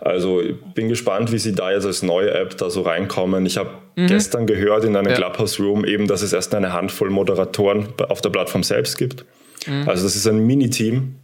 Also 0.00 0.42
ich 0.42 0.56
bin 0.74 0.90
gespannt, 0.90 1.32
wie 1.32 1.38
sie 1.38 1.54
da 1.54 1.72
jetzt 1.72 1.86
als 1.86 2.02
neue 2.02 2.30
App 2.32 2.58
da 2.58 2.68
so 2.68 2.82
reinkommen. 2.82 3.46
Ich 3.46 3.56
habe 3.56 3.70
mhm. 3.94 4.08
gestern 4.08 4.46
gehört 4.46 4.84
in 4.84 4.94
einem 4.94 5.08
ja. 5.10 5.16
Clubhouse 5.16 5.58
Room 5.58 5.86
eben, 5.86 6.06
dass 6.06 6.20
es 6.20 6.34
erst 6.34 6.54
eine 6.54 6.74
Handvoll 6.74 7.08
Moderatoren 7.08 7.88
auf 8.08 8.20
der 8.20 8.28
Plattform 8.28 8.62
selbst 8.62 8.98
gibt. 8.98 9.24
Mhm. 9.66 9.88
Also 9.88 10.04
das 10.04 10.16
ist 10.16 10.26
ein 10.26 10.46
Mini-Team, 10.46 11.14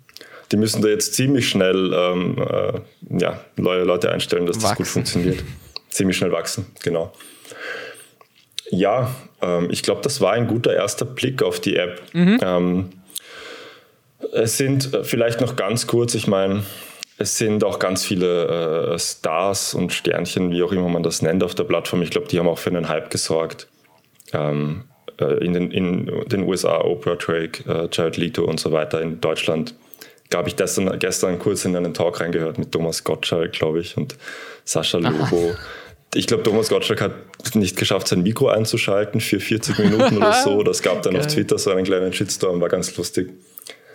die 0.52 0.56
müssen 0.56 0.82
da 0.82 0.88
jetzt 0.88 1.14
ziemlich 1.14 1.48
schnell 1.48 1.92
ähm, 1.94 2.36
äh, 2.38 3.18
ja, 3.18 3.40
neue 3.56 3.84
Leute 3.84 4.12
einstellen, 4.12 4.46
dass 4.46 4.56
wachsen. 4.56 4.68
das 4.68 4.76
gut 4.76 4.86
funktioniert. 4.86 5.42
ziemlich 5.88 6.16
schnell 6.16 6.32
wachsen, 6.32 6.66
genau. 6.82 7.12
Ja, 8.70 9.14
ähm, 9.40 9.68
ich 9.70 9.82
glaube, 9.82 10.02
das 10.02 10.20
war 10.20 10.32
ein 10.32 10.46
guter 10.46 10.74
erster 10.74 11.04
Blick 11.04 11.42
auf 11.42 11.60
die 11.60 11.76
App. 11.76 12.02
Mhm. 12.12 12.38
Ähm, 12.42 12.90
es 14.32 14.56
sind 14.56 14.92
äh, 14.94 15.04
vielleicht 15.04 15.40
noch 15.40 15.56
ganz 15.56 15.86
kurz, 15.86 16.14
ich 16.14 16.26
meine, 16.26 16.62
es 17.18 17.38
sind 17.38 17.64
auch 17.64 17.78
ganz 17.78 18.04
viele 18.04 18.92
äh, 18.94 18.98
Stars 18.98 19.74
und 19.74 19.92
Sternchen, 19.92 20.50
wie 20.50 20.62
auch 20.62 20.72
immer 20.72 20.88
man 20.88 21.02
das 21.02 21.22
nennt, 21.22 21.42
auf 21.42 21.54
der 21.54 21.64
Plattform. 21.64 22.02
Ich 22.02 22.10
glaube, 22.10 22.28
die 22.28 22.38
haben 22.38 22.48
auch 22.48 22.58
für 22.58 22.70
einen 22.70 22.88
Hype 22.88 23.10
gesorgt. 23.10 23.68
Ähm, 24.32 24.84
äh, 25.20 25.44
in, 25.44 25.52
den, 25.52 25.70
in 25.70 26.06
den 26.26 26.42
USA 26.42 26.80
Oprah 26.80 27.16
Drake, 27.16 27.62
äh, 27.68 27.88
Jared 27.92 28.16
Leto 28.16 28.44
und 28.44 28.58
so 28.58 28.72
weiter. 28.72 29.00
In 29.00 29.20
Deutschland 29.20 29.74
habe 30.34 30.48
ich 30.48 30.56
gestern, 30.56 30.98
gestern 30.98 31.38
kurz 31.38 31.64
in 31.64 31.76
einen 31.76 31.94
Talk 31.94 32.20
reingehört 32.20 32.58
mit 32.58 32.72
Thomas 32.72 33.04
Gottschalk, 33.04 33.52
glaube 33.52 33.80
ich, 33.80 33.96
und 33.96 34.16
Sascha 34.64 34.98
Lobo. 34.98 35.50
Aha. 35.50 35.58
Ich 36.14 36.26
glaube, 36.26 36.42
Thomas 36.42 36.68
Gottschalk 36.68 37.00
hat 37.00 37.12
nicht 37.54 37.76
geschafft, 37.76 38.08
sein 38.08 38.22
Mikro 38.22 38.48
einzuschalten 38.48 39.20
für 39.20 39.40
40 39.40 39.78
Minuten 39.78 40.18
oder 40.18 40.32
so. 40.34 40.62
Das 40.62 40.82
gab 40.82 41.02
dann 41.02 41.14
Geil. 41.14 41.22
auf 41.22 41.26
Twitter 41.28 41.56
so 41.58 41.70
einen 41.70 41.84
kleinen 41.84 42.12
Shitstorm, 42.12 42.60
war 42.60 42.68
ganz 42.68 42.94
lustig. 42.96 43.30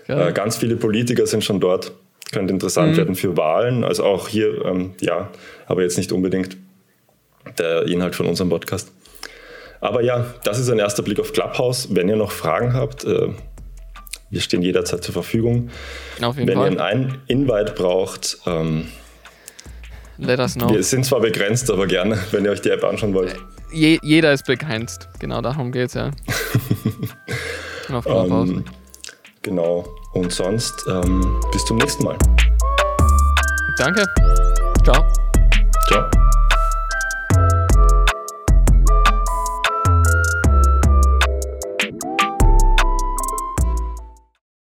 Äh, 0.08 0.32
ganz 0.34 0.58
viele 0.58 0.78
Politiker 0.78 1.28
sind 1.28 1.44
schon 1.44 1.60
dort. 1.60 1.92
Könnte 2.32 2.54
interessant 2.54 2.94
mhm. 2.94 2.98
werden 2.98 3.16
für 3.16 3.38
Wahlen. 3.38 3.84
Also 3.84 4.04
auch 4.04 4.28
hier, 4.28 4.66
ähm, 4.66 4.96
ja, 5.00 5.30
aber 5.68 5.84
jetzt 5.84 5.98
nicht 5.98 6.12
unbedingt 6.12 6.58
der 7.58 7.84
Inhalt 7.84 8.16
von 8.16 8.26
unserem 8.26 8.50
Podcast. 8.50 8.92
Aber 9.80 10.02
ja, 10.02 10.34
das 10.44 10.60
ist 10.60 10.70
ein 10.70 10.80
erster 10.80 11.04
Blick 11.04 11.20
auf 11.20 11.34
Clubhouse. 11.34 11.90
Wenn 11.92 12.10
ihr 12.10 12.16
noch 12.16 12.32
Fragen 12.32 12.74
habt, 12.74 13.06
äh, 13.06 13.30
wir 14.30 14.42
stehen 14.42 14.62
jederzeit 14.62 15.04
zur 15.04 15.14
Verfügung. 15.14 15.70
Auf 16.22 16.38
jeden 16.38 16.48
Wenn 16.48 16.58
Fall. 16.58 16.74
ihr 16.74 16.84
einen 16.84 17.18
Invite 17.28 17.74
braucht, 17.74 18.38
ähm, 18.46 18.88
let 20.18 20.40
us 20.40 20.56
know. 20.56 20.70
Wir 20.70 20.84
sind 20.84 21.06
zwar 21.06 21.22
begrenzt, 21.22 21.72
aber 21.72 21.88
gerne, 21.88 22.18
wenn 22.32 22.46
ihr 22.46 22.52
euch 22.52 22.62
die 22.62 22.70
App 22.70 22.84
anschauen 22.84 23.14
wollt. 23.14 23.36
Je, 23.72 24.00
jeder 24.02 24.34
ist 24.34 24.46
begrenzt. 24.46 25.08
Genau 25.20 25.42
darum 25.42 25.72
geht 25.72 25.88
es 25.88 25.94
ja. 25.94 26.12
Auf 27.94 28.06
ähm, 28.06 28.66
genau. 29.42 29.88
Und 30.14 30.32
sonst 30.32 30.74
ähm, 30.90 31.40
bis 31.52 31.64
zum 31.66 31.78
nächsten 31.78 32.04
Mal. 32.04 32.18
Danke. 33.78 34.04
Ciao. 34.84 35.06